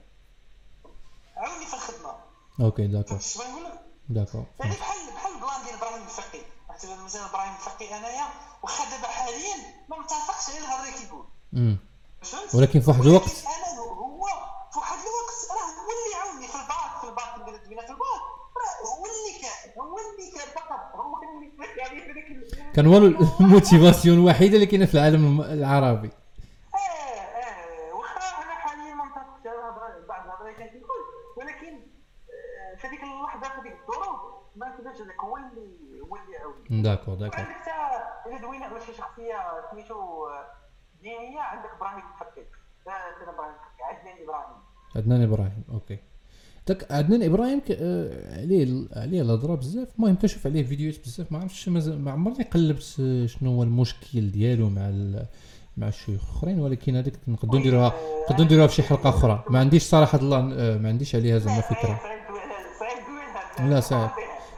[1.38, 2.16] عاوني في الخدمة.
[2.62, 3.80] OK اش بغي نقول لك؟
[4.10, 6.42] d'accord يعني بحال بحال ال plan ديال إبراهيم الفقي.
[6.70, 8.28] اعتبر مثلا إبراهيم الفقي أنايا
[8.64, 9.56] واخا دابا حاليا
[9.90, 11.26] ما متفقش على الهضره اللي كيقول
[12.54, 14.28] ولكن في واحد الوقت أنا هو
[14.74, 18.22] في واحد الوقت راه هو اللي عاوني في الباك في الباك اللي دوينا في الباك.
[18.60, 21.52] راه هو اللي كان هو اللي كان فقط هو اللي
[21.82, 22.98] يعني في ذاك كان هو
[23.42, 26.10] ال motivation الوحيدة اللي كاينة في العالم الم- العربي.
[26.76, 29.04] آه آه واخا أنا حاليا ما
[30.08, 30.56] بعض الهضره اللي
[31.38, 31.74] ولكن
[32.30, 34.20] آه، في هذيك اللحظة في هذيك الظروف
[34.56, 37.72] ما هذاك هو اللي هو اللي عاوني d'accord d'accord وعندك حتى
[38.30, 40.52] إذا دوينا على شي شخصية سميتو آه،
[41.02, 42.46] دينية عندك إبراهيم الفقي
[42.90, 44.56] إبراهيم عدنان إبراهيم
[44.96, 45.98] عدنان إبراهيم OK
[46.68, 47.62] داك عدنان إبراهيم.
[47.72, 52.84] آه، عليه عليه الهضره بزاف المهم كنشوف عليه فيديوهات بزاف ما عرفتش ما عمرني قلبت
[53.26, 54.92] شنو هو المشكل ديالو مع.
[55.78, 59.84] مع الشيوخ الاخرين ولكن هذيك نقدروا نديروها نقدروا نديروها في شي حلقة أخرى ما عنديش
[59.84, 62.02] صراحة الله آه، ما عنديش عليها زعما فكرة
[63.70, 64.10] لا صعيب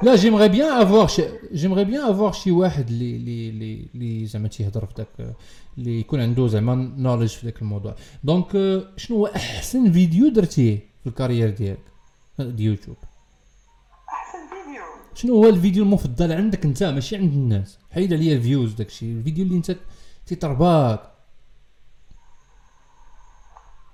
[0.03, 1.23] لا j'aimerais bien avoir شي
[1.53, 5.35] j'aimerais bien avoir شي واحد اللي اللي اللي اللي زعما تيهضر في داك
[5.77, 7.95] اللي يكون عنده زعما knowledge في داك الموضوع.
[8.23, 11.79] donc آه، شنو هو أحسن فيديو درتيه في ال carrière ديالك؟
[12.39, 12.97] ديال يوتيوب.
[14.09, 14.83] أحسن فيديو.
[15.13, 17.79] شنو هو الفيديو المفضل عندك انت؟ ماشي عند الناس.
[17.91, 19.05] حيد عليا ال views داكشي.
[19.11, 19.75] الفيديو اللي انت
[20.25, 21.11] تيطرباك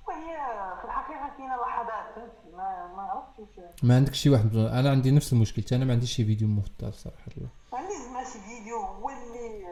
[0.08, 0.38] وهي
[0.82, 5.12] في الحقيقة كاينة لحظات فهمت ما ما عرفتش واش ما عندك شي واحد أنا عندي
[5.12, 7.18] نفس المشكل أنا ما عنديش شي فيديو مفضل صراحة.
[7.38, 9.66] الله عندي زعما شي فيديو هو اللي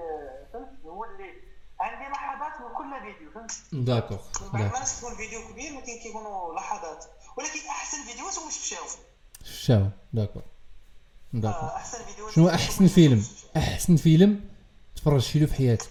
[0.53, 1.29] فهمت؟ هو اللي
[1.79, 4.17] عندي لحظات من كل فيديو فهمت؟ داكوغ
[4.53, 7.05] ما تكون فيديو كبير ولكن كيكونوا لحظات
[7.37, 8.83] ولكن أحسن فيديوهات هما شفشاو
[9.43, 10.41] شاو داكوغ
[11.33, 11.69] داكوغ.
[11.69, 12.87] آه، أحسن فيديوهات شنو أحسن شفشاو.
[12.87, 13.23] فيلم؟
[13.57, 14.49] أحسن فيلم
[14.95, 15.89] تفرجتي له في حياتك؟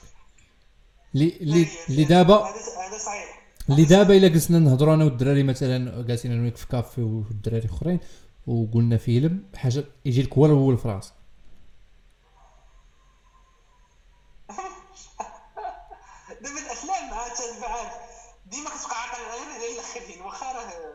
[1.15, 3.34] اللي اللي اللي دابا هذا صحيح.
[3.71, 8.01] اللي دابا الا جلسنا نهضروا أنا والدراري مثلا جالسين أنا وياك في كافي والدراري اخرين
[8.47, 11.13] وقلنا فيلم حاجة يجي لك هو الأول في راسك
[16.43, 17.93] دابا الأفلام مع التبعات
[18.47, 20.95] ديما كتبقى عاقل على غير الاخرين واخا راه.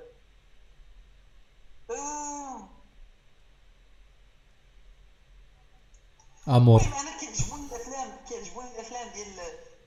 [6.47, 6.81] أمور.
[6.81, 9.35] أنا كيعجبوني الافلام كيعجبوني الافلام ديال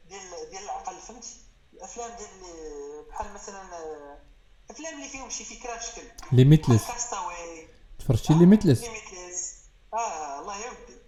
[0.08, 1.24] ديال ديال العقل فهمت
[1.72, 2.28] الافلام ديال
[3.08, 4.18] بحال مثلا آه،
[4.82, 6.02] أفلام اللي فيهم شي فكرة في شكل
[6.32, 7.34] Limitless Cast Away
[7.98, 9.54] تفرجتي Limitless Limitless
[9.94, 10.98] آه الله يودي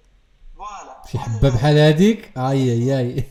[0.57, 1.03] voilà.
[1.13, 3.13] شي حبة بحال هذيك آي آي آي.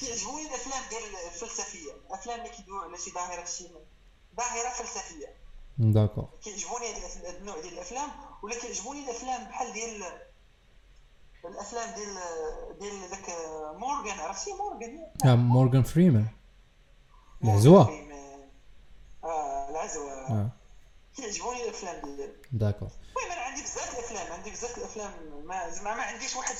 [0.00, 1.02] كيعجبوني الأفلام ديال
[1.32, 1.92] الفلسفية.
[2.08, 3.64] الأفلام اللي كيدويو على شي ظاهرة شي
[4.36, 5.26] ظاهرة فلسفية.
[5.78, 8.08] d'accord كيعجبوني هاد النوع ديال الأفلام
[8.42, 10.02] ولا كيعجبوني الأفلام بحال ديال
[11.44, 12.14] الأفلام ديال
[12.80, 13.26] ديال ذاك
[13.78, 14.20] مورغان.
[14.20, 16.26] عرفتي مورغان؟ ها مورغان فريمان.
[17.44, 18.00] العزوة.
[19.24, 20.12] آه العزوة.
[20.12, 20.48] آه.
[21.16, 25.12] كيعجبوني الأفلام ديال d'accord المهم أنا عندي بزاف الأفلام عندي بزاف الأفلام.
[25.44, 26.54] ما زعما ما عنديش واحد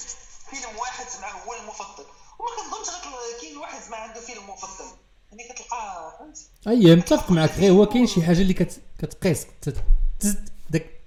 [0.51, 2.05] فيلم واحد زعما هو المفضل.
[2.39, 2.95] وما كنظنش
[3.41, 4.85] كاين واحد زعما عنده فيلم مفضل.
[5.33, 8.81] يعني كتلقى فهمت؟ اي متفق معك غير هو كاين شي حاجة اللي كت...
[8.99, 9.77] كتقيس كت...
[10.21, 10.37] تز-
[10.71, 11.01] داك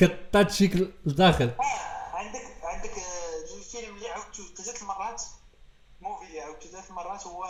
[0.00, 0.74] كت touch يك
[1.06, 1.48] لداخل.
[1.48, 5.22] آه عندك عندك آه، الفيلم اللي عاودته ثلاث مرات
[6.00, 7.44] movie اللي عاودته ثلاث مرات هو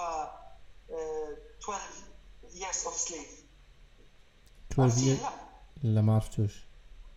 [0.91, 1.81] آه، 12
[2.55, 3.35] years of slave.
[4.71, 5.23] 12 عرفتيه؟ years.
[5.23, 5.31] لا.
[5.83, 6.65] لا ما عرفتوش.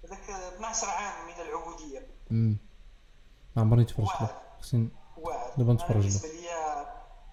[0.03, 2.07] هذاك 12 عام من العبودية.
[2.31, 2.57] امم
[3.55, 4.41] ما عمرني تفرجت له.
[4.61, 4.89] خصني
[5.57, 5.99] دابا نتفرج له.
[5.99, 6.47] بالنسبة لي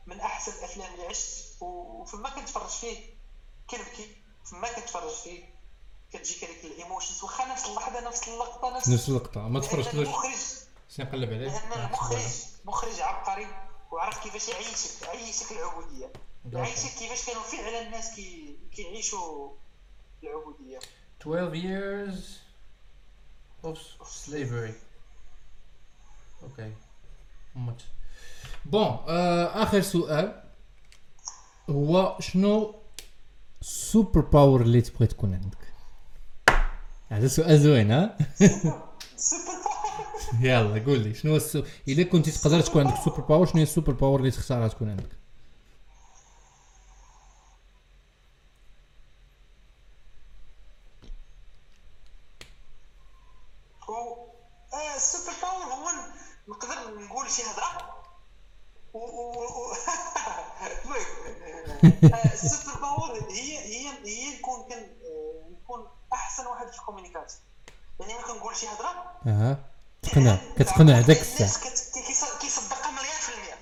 [0.07, 2.99] من أحسن الأفلام اللي عشت وفما كنتفرج فيه.
[3.71, 5.55] كنبكي فما كنتفرج فيه.
[6.13, 9.49] كتجيك هذيك ال emotions واخا نفس اللحظة نفس اللقطة نفس نفس اللقطة.
[9.49, 10.35] ما تفرجتلوش المخرج
[10.99, 11.49] نقلب عليه.
[11.49, 12.23] لأن المخرج
[12.65, 13.47] مخرج عبقري
[13.93, 16.13] وعرف كيفاش يعيشك يعيشك العبودية.
[16.53, 19.51] يعيشك كيفاش كانوا فعلا الناس كي كيعيشوا
[20.23, 20.79] العبودية؟
[21.23, 22.21] 12 years
[23.67, 23.79] of
[24.27, 24.75] slavery.
[26.43, 26.73] OK
[27.57, 27.81] mais
[28.65, 30.43] bon اخر سؤال
[31.71, 32.75] هو شنو
[33.61, 35.59] ال super power اللي تبغي تكون عندك
[37.09, 38.19] هذا سؤال زوين ها
[39.17, 39.55] سوبر
[40.41, 41.63] يلا قول لي شنو السو...
[41.89, 44.91] الا كنتي تقدر تكون عندك super power شنو هي ال super power اللي تختارها تكون
[44.91, 45.09] عندك
[53.83, 54.27] هو
[54.75, 56.13] آه، ال super power هو ن-
[56.51, 57.95] نقدر نقول شي هضره
[58.95, 59.75] و و و-
[60.85, 66.79] المهم، آه، ال super power هي هي هي نكون كن آه، نكون أحسن واحد في
[66.79, 67.43] ال communication
[68.01, 69.59] يعني ملي كنقول شي هضرة أها.
[70.03, 71.51] تقنع كتقنع داك الساعة.
[72.41, 73.55] كيصدقها مليار في المية.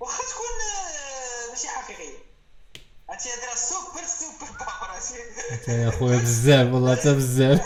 [0.00, 2.18] واخا تكون آه، ماشي حقيقية.
[3.10, 5.14] هادشي راه super super power هادشي.
[5.82, 7.60] يا خويا بزاف والله أنت بزاف.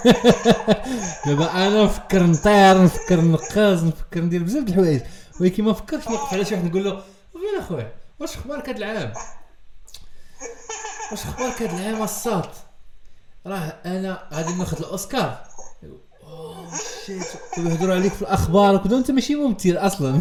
[1.26, 5.02] دابا أنا نفكر نطير نفكر نقاز نفكر ندير بزاف د الحوايج.
[5.40, 6.90] ولكن ما فكرتش نوقف على شي واحد نقول له
[7.34, 8.03] وين أخويا.
[8.24, 9.12] واش أخبارك هاد العام؟
[11.10, 12.50] واش أخبارك هاد العام الصاد
[13.46, 15.46] راه أنا غادي ناخذ الأوسكار.
[16.22, 16.70] أوه،
[17.06, 17.26] شيت.
[17.58, 20.20] ويهضروا عليك في الأخبار وكذا انت ماشي ممثل أصلا.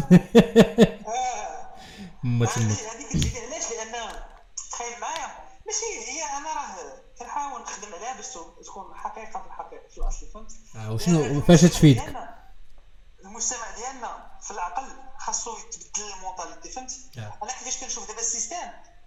[2.70, 4.12] هادي كتجيني علاش؟ لأن
[4.70, 5.26] تخيل معايا
[5.66, 6.76] ماشي هي أنا راه
[7.18, 8.26] كنحاول نخدم عليها باش
[8.66, 12.23] تكون حقيقة في الحقيقة في الأصل فهمت؟ آه، وشنو؟ فاش تفيدك؟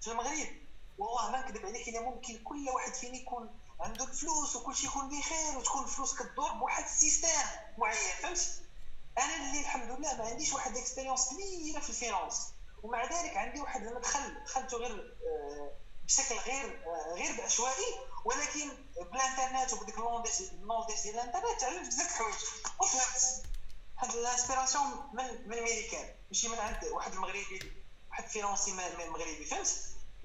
[0.08, 0.48] في المغرب.
[0.98, 5.10] والله ما نكذب عليك إلا ممكن كل واحد فينا يكون عنده الفلوس وكل شيء يكون
[5.20, 7.28] بخير وتكون الفلوس كدور بواحد ال système
[7.78, 8.62] معين فهمت؟
[9.18, 12.48] أنا اللي الحمد لله ما عنديش واحد ال expérience كبيرة في ال finance
[12.84, 15.72] ومع ذلك عندي واحد المدخل دخلته غير آه،
[16.06, 17.86] بشكل غير آه، غير بعشوائي
[18.26, 18.70] ولكن
[19.12, 20.28] بالانترنت وبديك ال knowledge
[21.04, 22.36] ديال الانترنت تعلمت بزاف الحوايج.
[22.82, 23.44] وفهمت؟
[23.98, 27.74] هاد ال inspiration من من ميريكان ماشي من عند واحد المغربي
[28.10, 29.76] واحد financier ما- ما- مغربي فهمت؟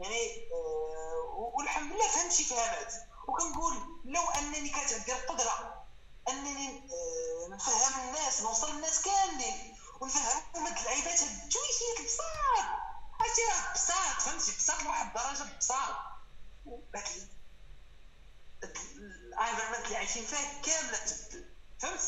[0.03, 2.95] يعني آه والحمد لله فهمت شي فهمات
[3.29, 3.75] وكنقول
[4.05, 5.85] لو أنني كانت عندي القدرة
[6.29, 12.67] أنني آه نفهم الناس نوصل للناس كاملين ونفهمهم هاد اللعيبات هاد التويشيات البساط.
[13.21, 15.43] هادشي راه بساط فهمتي؟ بساط لواحد الدرجة
[16.67, 17.29] وهاد
[18.63, 21.45] ال environnement اللي عايشين فيه كاملة تبدل
[21.81, 22.03] فهمت.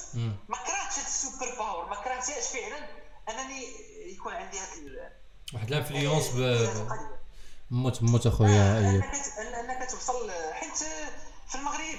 [0.49, 2.89] ما كرهتش هاد ال super power ما كرهتهاش فعلا.
[3.29, 3.67] أنني
[4.13, 5.13] يكون عندي هاد
[5.55, 6.27] واحد ال influence.
[7.75, 9.39] موت موت أخويا ايوب أنك كت-
[9.81, 10.77] أنك توصل حيت
[11.49, 11.99] في المغرب.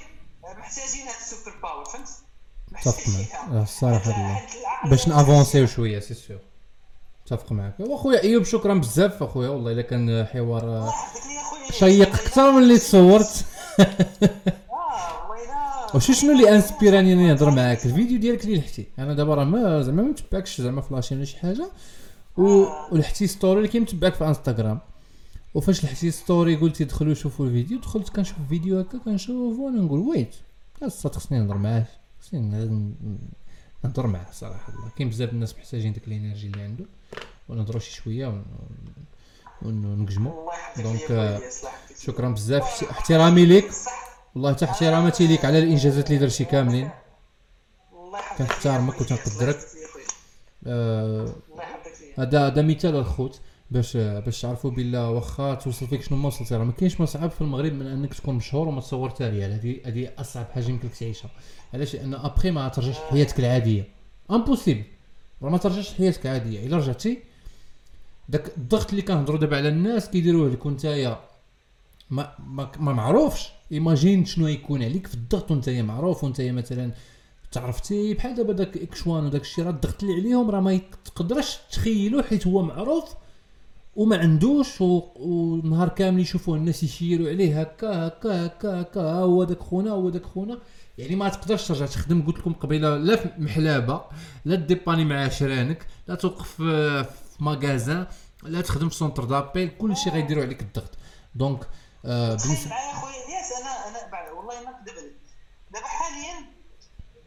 [0.59, 2.07] محتاجين هاد ال super power فهمت؟
[2.76, 6.38] اتفق معك آه، الصراحه حيت العقل باش ن avancer يو شوية سي سيغ.
[7.26, 9.49] اتفق معك وأخويا أيوب شكرا بزاف أخويا.
[9.49, 10.93] والله إلا كان حوار الله آه،
[11.71, 13.45] شيق أكثر من اللي تصورت.
[14.71, 18.88] آه وشو شنو اللي inspire اني أني نهضر معاك؟ الفيديو ديالك اللي لحتي.
[18.99, 21.69] أنا دابا راه ما زعما ما متبعكش زعما في la chaîne ولا شي حاجة.
[22.38, 22.65] و...
[22.91, 24.80] ولحتي story اللي كيمتبعك في انستغرام
[25.56, 30.36] وفاش لحتي story قلتي دخلوا شوفوا الفيديو دخلت كنشوف فيديو هكا كنشوف وأنا نقول ويت
[30.84, 31.86] الصاد خصني نهضر معاه
[32.22, 32.39] خصني
[33.84, 34.74] نهضر معاه صراحة.
[34.74, 36.86] الله كاين بزاف الناس محتاجين ديك ال énergie اللي عنده
[37.49, 38.45] ونهضروا شي شوية ون...
[39.62, 43.72] ون- ونقجموا donc آه، يصلحك شكرا بزاف احترامي ليك
[44.36, 46.89] والله حتى احتراماتي ليك على الإنجازات اللي درتي كاملين.
[48.38, 49.58] كنحترمك وتنقدرك.
[50.68, 51.36] آه،
[52.18, 53.41] هذا هذا مثال الخوت.
[53.72, 57.41] باش باش تعرفوا بالله واخا توصل فيك شنو ما وصلتي راه ما كاينش ما في
[57.41, 60.95] المغرب من أنك تكون مشهور وما تصور حتى ريال هذه هذه أصعب حاجة يمكن لك
[60.95, 61.30] تعيشها.
[61.74, 63.88] علاش؟ لأن ابخي ما ترجعش لحياتك العادية.
[64.32, 64.84] impossible
[65.41, 66.68] راه ما ترجعش لحياتك العادية.
[66.68, 67.20] إلا رجعتي
[68.30, 70.86] داك الضغط اللي كنهضروا دابا على الناس كيديروه لك وانت
[72.09, 73.49] ما ما, ما معروفش.
[73.72, 76.91] imagine شنو يكون عليك في الضغط وانت معروف وانت مثلا
[77.51, 79.63] تعرفتي بحال دابا داك إكشوان وداك الشيء.
[79.66, 83.24] راه الضغط اللي عليهم راه ما تقدرش تخيلو حيت هو معروف
[83.96, 84.82] وما عندوش.
[84.82, 90.24] ونهار كامل يشوفوه الناس يشيروا عليه هكا هكا هكا هكا هو داك خونا هو داك
[90.26, 90.60] خونا.
[90.98, 92.26] يعني ما تقدرش ترجع تخدم.
[92.28, 94.02] قلت لكم قبيلة لا في محلابة
[94.46, 98.08] لا dépanneur مع شرانك لا توقف في في magasin
[98.43, 100.91] لا تخدم في centre d'appel كل شيء غيديروا عليك الضغط.
[101.36, 101.60] donc
[102.06, 105.12] آه بالنسبة معايا اخويا الياس أنا أنا والله ما نكذب
[105.72, 106.56] دابا حاليا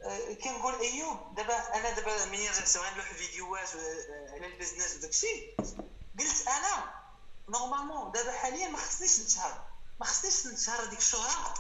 [0.04, 5.10] آه، كنقول أيوب دابا أنا دابا ملي رجعت غندلوح فيديوهات آه، على ال business وداك
[5.10, 5.54] الشيء
[6.18, 6.94] قلت أنا
[7.48, 9.64] normalement دابا حاليا ما خصنيش نتشهر.
[10.00, 11.54] ما خصنيش نتشهر هذيك الشهرة.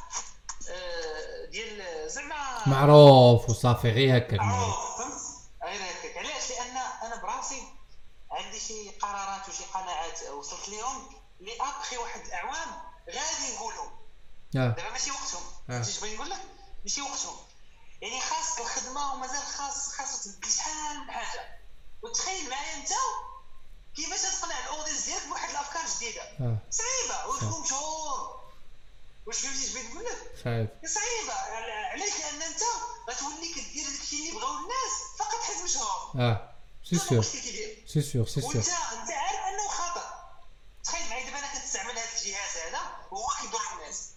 [0.70, 4.98] آه، ديال زعما معروف وصافي غير هكاك معروف.
[4.98, 5.20] فهمت
[5.64, 6.16] غير هكاك.
[6.16, 7.62] علاش؟ لأن أنا براسي
[8.30, 11.08] عندي شي قرارات وشي قناعات وصلت لهم
[11.40, 13.90] اللي ابخي واحد الأعوام غادي نقولهم.
[14.56, 14.68] آه.
[14.68, 15.42] دابا ماشي وقتهم.
[15.70, 15.72] آه.
[15.72, 16.42] فهمتي اش بغيت نقول لك؟
[16.84, 17.36] ماشي وقتهم.
[18.00, 21.58] يعني خاصك الخدمة ومازال خاص خاص تبدل شحال من حاجة.
[22.02, 22.88] وتخيل معايا أنت
[23.98, 26.56] كيفاش تقنع ال audience ديالك بواحد الأفكار جديدة؟ آه.
[26.70, 27.26] صعيبة.
[27.26, 28.40] وتكون مشهور
[29.26, 31.32] واش فهمتي اش بغيت نقول لك؟ صعيب صعيبة.
[31.92, 32.62] علاش؟ لأن أنت
[33.10, 36.54] غتولي كدير داكشي اللي بغاو الناس فقط حيت مشهور آه.
[36.84, 37.84] سي كيدير.
[37.86, 40.06] c'est sûr c'est sûr وانت أنت عارف أنه خطر
[40.84, 42.80] تخيل معايا دابا أنا كنستعمل هذا الجهاز هذا
[43.10, 44.08] وهو كيضر الناس.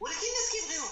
[0.00, 0.90] ولكن الناس كيبغيوه.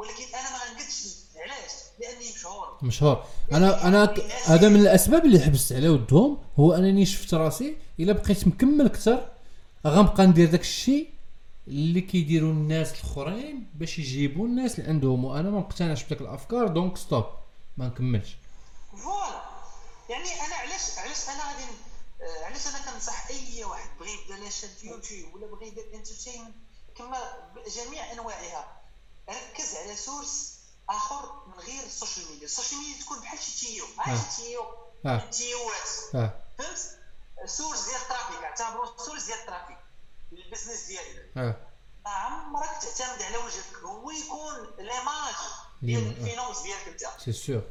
[0.00, 1.70] ولكن أنا ما غنقدش علاش
[2.00, 2.78] لأني مشهور.
[2.82, 3.24] مشهور.
[3.52, 4.14] أنا أنا
[4.46, 9.32] هذا من الأسباب اللي حبست على ودهم هو أنني شفت راسي إلا بقيت مكمل أكثر
[9.86, 11.10] غنبقى ندير داك الشيء
[11.68, 15.24] اللي كيديروا الناس الأخرين باش يجيبوا الناس اللي عندهم.
[15.24, 17.24] وأنا ما مقتنعش بداك الأفكار donc stop
[17.76, 18.36] ما نكملش.
[18.92, 19.42] voilà.
[20.10, 21.64] يعني أنا علاش علاش أنا غادي
[22.22, 26.54] آه، علاش أنا كنصح أي واحد بغى يبدا شاد يوتيوب ولا بغى يدير entertainment
[26.96, 27.18] كما
[27.56, 28.79] بجميع أنواعها.
[29.30, 32.44] ركز على source آخر من غير ال social media.
[32.44, 33.84] ال social media تكون بحال شي tuyau.
[33.98, 34.36] عارف آه.
[34.36, 34.62] tuyau
[35.06, 36.42] التيوات آه.
[36.58, 36.98] فهمت؟
[37.46, 38.44] source ديال ال trafic.
[38.44, 39.78] اعتبروه source ديال ال trafic.
[40.32, 41.56] لل business ديالك آه.
[42.04, 43.76] ما عمرك تعتمد على وجهك.
[43.84, 45.34] هو يكون l'image
[45.82, 46.10] ديال آه.
[46.10, 47.20] ال finance ديالك انت.
[47.24, 47.62] c'est sûr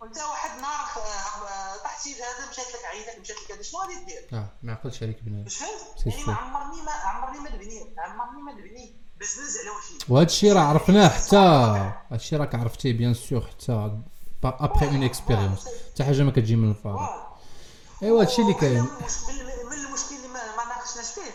[0.00, 3.62] وانت واحد نهار آه، آه، طحتي لهذا مشات لك عينك مشات لك هذا.
[3.62, 5.48] شنو غادي دير؟ آه ما عقلتش عليك بنادم.
[5.48, 6.24] فهمت؟ يعني.
[6.24, 10.60] ما عمرني ما عمرني ما نبني عمرني ما نبني business على وجهي وهذا الشيء راه
[10.60, 13.98] عرفناه حتى هذا الشيء راك عرفتيه bien sûr حتى
[14.44, 17.08] après une expérience حتى حاجة ما كتجي من الفراغ.
[18.02, 18.80] أيوا هادشي اللي كاين.
[18.80, 18.88] من
[19.86, 21.30] المشكل اللي ما ناقشناش فيه.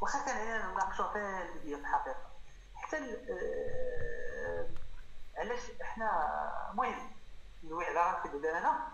[0.00, 2.16] واخا كان علينا نناقشوا في الفيديو في الحقيقة.
[2.74, 4.66] حتى آه،
[5.36, 6.10] علاش إحنا
[6.70, 7.10] المهم
[7.64, 8.88] نوي على راسي بعدا أنا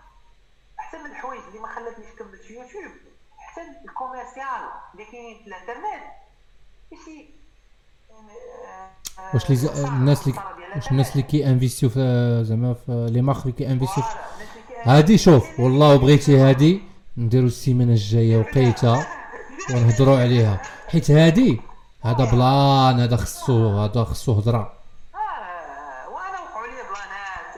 [0.77, 2.91] حتى من الحوايج اللي ما خلاتنيش كملت في يوتيوب.
[3.37, 6.03] حتى ال commercial اللي كاينين في الإنترنت.
[6.91, 7.44] ماشي
[9.33, 10.39] واش لي الناس اللي
[10.75, 11.23] واش الناس اللي.
[11.23, 14.03] كي investir يو في زعما في les marques اللي كي investir يو
[14.83, 16.81] هادي شوف والله بغيتي هادي
[17.17, 19.05] نديرو السيمانة الجاية وقيته
[19.71, 20.61] ونهضروا عليها.
[20.87, 21.61] حيت هادي
[22.01, 24.73] هذا plan هذا خصو هذا خصو هضرة.
[26.07, 27.53] وأنا وقعوا لي بلانات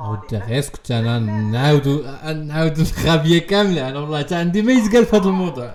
[0.00, 2.02] أنا ودي غير اسكت أنا نعاودو
[2.32, 3.88] نعاودو الخابيه كاملة.
[3.88, 5.74] أنا والله حتى عندي ما يتقال في هذا الموضوع.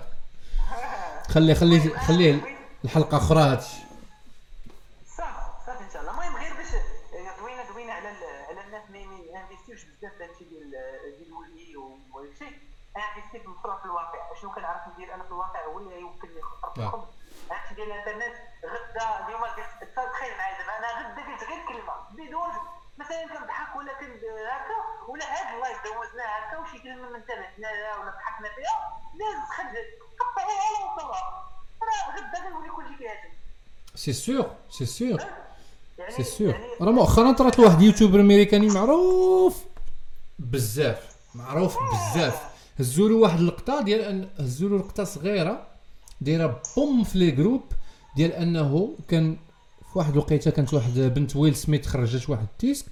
[1.28, 2.40] خلي خلي خليه
[2.84, 3.80] الحلقة أخرى هادشي.
[5.16, 6.12] صافي صافي إن شاء الله.
[6.12, 8.08] المهم غير باش آه، دوينا دوينا على
[8.48, 10.70] على الناس ما انفيستيوش بزاف في هادشي ديال
[11.18, 12.44] ديال الوجهي وهادشي
[12.96, 14.34] investi في المشروع في الواقع.
[14.40, 16.12] شنو كنعرف ندير؟ أنا في الواقع هو اللي
[16.62, 16.86] خطر آه.
[16.86, 17.08] الخبز
[17.50, 19.66] هادشي ديال الانترنت غدا اليوم قلت
[19.96, 20.78] تخيل معايا دابا.
[20.78, 21.94] أنا غدا قلت غير كلمة.
[22.10, 22.52] بدون
[22.98, 24.10] مثلا كنضحك ولا كن
[24.50, 29.00] هكا ولا هاد ال live دوزناه هكا وشي كلمة من تبعتنا ولا ضحكنا فيها.
[29.14, 29.88] الناس تخرجت
[30.20, 31.48] قطعيها على وصلها
[31.82, 33.32] أنا غدا كنولي كلشي كيهاجم
[33.94, 35.22] c'est sûr c'est sûr
[36.16, 39.64] c'est sûr راه مؤخرا طرات لواحد يوتيوبر امريكاني معروف
[40.38, 42.42] بزاف معروف بزاف
[42.78, 45.66] هزوا له واحد اللقطه ديال ان هزوا له لقطه صغيره
[46.20, 47.62] دايره boum في les groupes
[48.16, 49.36] ديال انه كان
[49.92, 52.86] في واحد الوقيته كانت واحد بنت ويل سميث خرجت واحد التيسك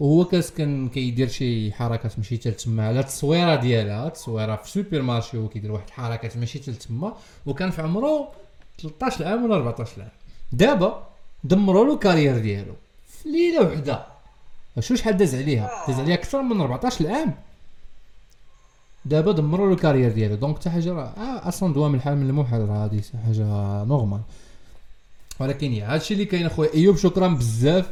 [0.00, 5.36] وهو كاس كان كيدير شي حركات ماشي حتى تما على التصويره ديالها التصويره في supermarché
[5.36, 7.14] هو كيدير واحد الحركات ماشي حتى تما
[7.46, 8.28] وكان في عمره
[8.82, 10.10] 13 عام ولا 14 عام
[10.52, 11.06] دابا
[11.44, 12.74] دمروا له carrière ديالو.
[13.08, 14.06] في ليلة وحدة.
[14.80, 17.34] شو شحال داز عليها؟ داز عليها أكثر من 14 عام
[19.04, 20.34] دابا دمروا له ال carrière ديالو.
[20.34, 23.44] donc حتى حاجة راه آه أصلا دوام الحال من المحال راه هادي حاجة
[23.84, 24.20] normal
[25.40, 27.90] ولكن هادشي اللي كاين أخويا أيوب شكرا بزاف.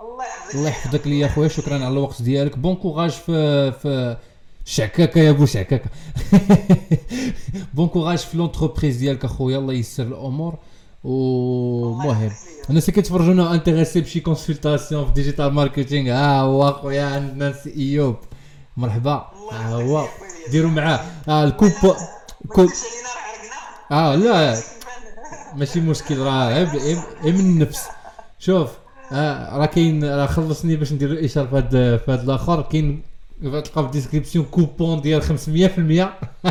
[0.00, 0.54] الله يحفظك.
[0.54, 1.48] الله يحفظك ليا أخويا.
[1.48, 2.58] شكرا على الوقت ديالك.
[2.58, 4.16] bon courage في في
[4.64, 5.90] شعكاكه يا بو شعكاكه
[7.74, 9.58] bon courage في l'entreprise ديالك أخويا.
[9.58, 10.58] الله ييسر الأمور.
[11.04, 12.30] ومهم
[12.70, 18.16] الناس اللي كيتفرجونا intéressés بشي consultation في digital marketing ها هو اخويا عندنا سي ايوب
[18.76, 20.06] مرحبا ها هو
[20.50, 21.70] ديروا معاه آه الكوب
[22.48, 22.70] كوب
[23.92, 24.56] آه لا
[25.56, 26.64] ماشي مشكل راه
[27.24, 27.84] من النفس
[28.38, 28.70] شوف
[29.12, 33.02] آه راه كاين راه خلصني باش ندير الاشاره في هذا في هذا الآخر كاين
[33.42, 36.48] تلقى في ال description coupon ديال 500%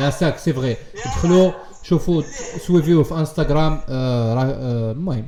[0.00, 1.52] ya ça que c'est vrai دخلوا
[1.82, 2.22] شوفوا
[2.66, 5.26] سويفيوه في انستغرام آه آه، المهم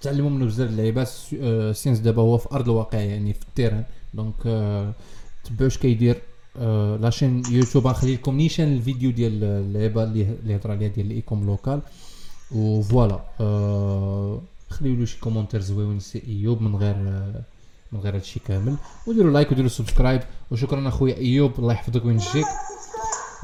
[0.00, 3.47] تعلموا منه بزاف اللعيبات س- آه، سينس دابا هو في أرض الواقع يعني في ال
[3.47, 3.84] terrain.
[4.14, 4.34] donc
[5.44, 6.22] تبعوا اش كيدير
[7.00, 11.46] la chaîne YouTube غنخلي لكم نيشان الفيديو ديال اللعيبة اللي هضر عليها ديال ال e-com
[11.46, 11.80] local.
[12.54, 13.20] و voilà
[14.70, 16.96] خليو له شي commentaire زويون سي إيوب من غير
[17.92, 18.76] من غير هادشي كامل.
[19.06, 20.20] وديروا like وديروا subscribe
[20.50, 22.46] وشكرا أخويا إيوب الله يحفظك وينجيك.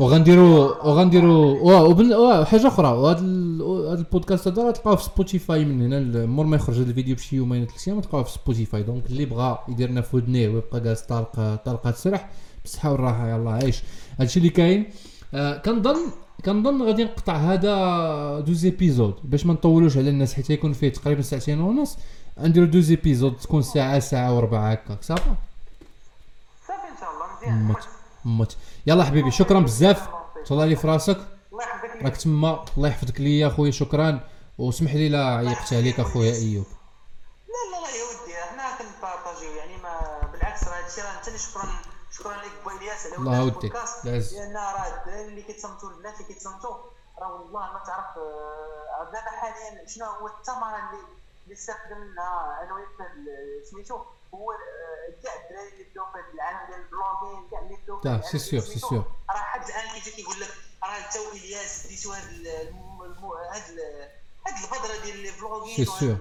[0.00, 2.88] وغنديروا وغنديروا واه وحاجه أخرى.
[2.88, 6.26] وهذا ال- هذا البودكاست هذا تلقاوه في سبوتيفاي من هنا.
[6.26, 9.58] مور ما يخرج هذا الفيديو بشي يومين ثلاث أيام تلقاوه في سبوتيفاي donc اللي بغى
[9.68, 12.28] يديرنا في ودنيه ويبقى جالس طالق طالقة تسرح
[12.62, 13.28] بالصحه والراحة.
[13.28, 13.82] يلاه عايش.
[14.20, 14.90] هادشي اللي كاين.
[15.34, 15.96] آه كنظن
[16.44, 21.22] كنظن غادي نقطع هذا deux épisodes باش ما نطولوش على الناس حيت يكون فيه تقريبا
[21.22, 21.96] ساعتين ونص.
[22.40, 25.02] نديرو deux épisodes تكون ساعة ساعة وربع هكاك.
[25.02, 25.22] صافي
[26.68, 27.74] صافي إن شاء الله مزيان.
[28.26, 28.56] مت.
[28.86, 30.08] يلا حبيبي شكرا بزاف.
[30.46, 31.18] تهلا لي في راسك
[32.02, 32.64] راك تما.
[32.76, 34.20] الله يحفظك ليا اخويا شكرا.
[34.58, 36.66] واسمح لي لا عيقت عليك أخويا أيوب.
[37.52, 38.34] لا لا لا يا ودي.
[38.34, 41.68] حنا كنبارطاجيو يعني ما بالعكس راه هادشي راه أنت اللي شكرا
[42.12, 43.74] شكرا لك بو الياس على الله يوديك.
[44.04, 46.74] لأن راه الدراري اللي كيتصنتوا البنات اللي كيتصنتوا
[47.22, 51.02] راه والله ما تعرف آه، دابا حاليا شنو هو الثمره اللي
[51.46, 53.10] اللي استخدمنا أنا وياك
[53.70, 53.94] سميتو
[54.34, 58.28] هو آه، كاع الدراري اللي بداو في العالم ديال ال vlogging كاع اللي بداو في
[58.28, 59.04] c'est sûr، c'est sûr.
[59.30, 60.48] راه حد الان كيجي كيقول لك
[60.84, 62.46] راه انت والياس ديتو هاد
[63.52, 63.80] هاد
[64.46, 66.16] هاد البذره ديال ال vlogging c'est sûr.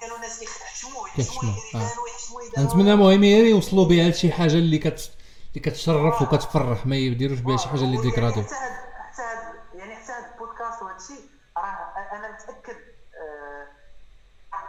[0.00, 1.10] كانوا ناس يحشموه آه.
[1.18, 5.10] يديروا يحشموه يديروا نتمنى المهم يوصلوا بها لشي حاجة اللي كت
[5.50, 8.72] اللي كتشرف وكتفرح ما يديروش بها شي حاجة اللي ديكراديو حتى هاد
[9.12, 12.76] حتى هاد يعني حتى هاد البودكاست وهذا الشيء راه أنا متاكد
[13.14, 13.66] آه،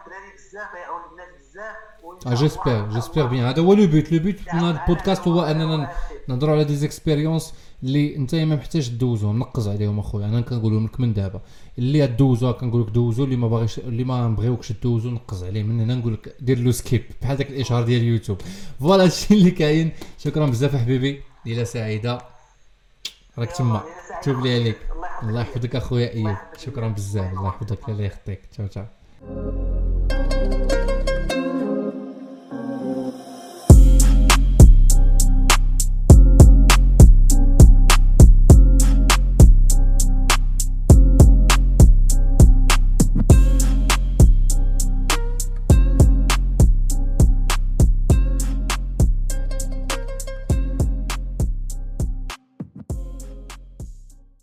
[0.01, 1.29] الدراري بزاف يعاون الناس
[2.25, 5.41] آه الله- j'espère j'espère bien هذا هو le but le but من هذا البودكاست هو
[5.41, 5.91] اننا
[6.27, 7.53] نهضروا على des expériences
[7.83, 11.41] اللي انت ما محتاج دوزهم نقز عليهم اخويا أنا كنقولهم لك من دابا
[11.77, 15.81] اللي دوزوها كنقول لك دوزو اللي ما باغيش اللي ما نبغيوكش دوزو نقز عليه من
[15.81, 18.37] هنا نقول لك دير له skip بحال داك الاشهار ديال اليوتيوب
[18.79, 22.21] voilà هادشي اللي كاين شكرا بزاف حبيبي ليله سعيده
[23.37, 23.81] راك تما
[24.23, 24.77] توب لي عليك
[25.23, 28.85] الله يحفظك اخويا ايوب شكرا بزاف الله يحفظك الله يخطيك تشاو تشاو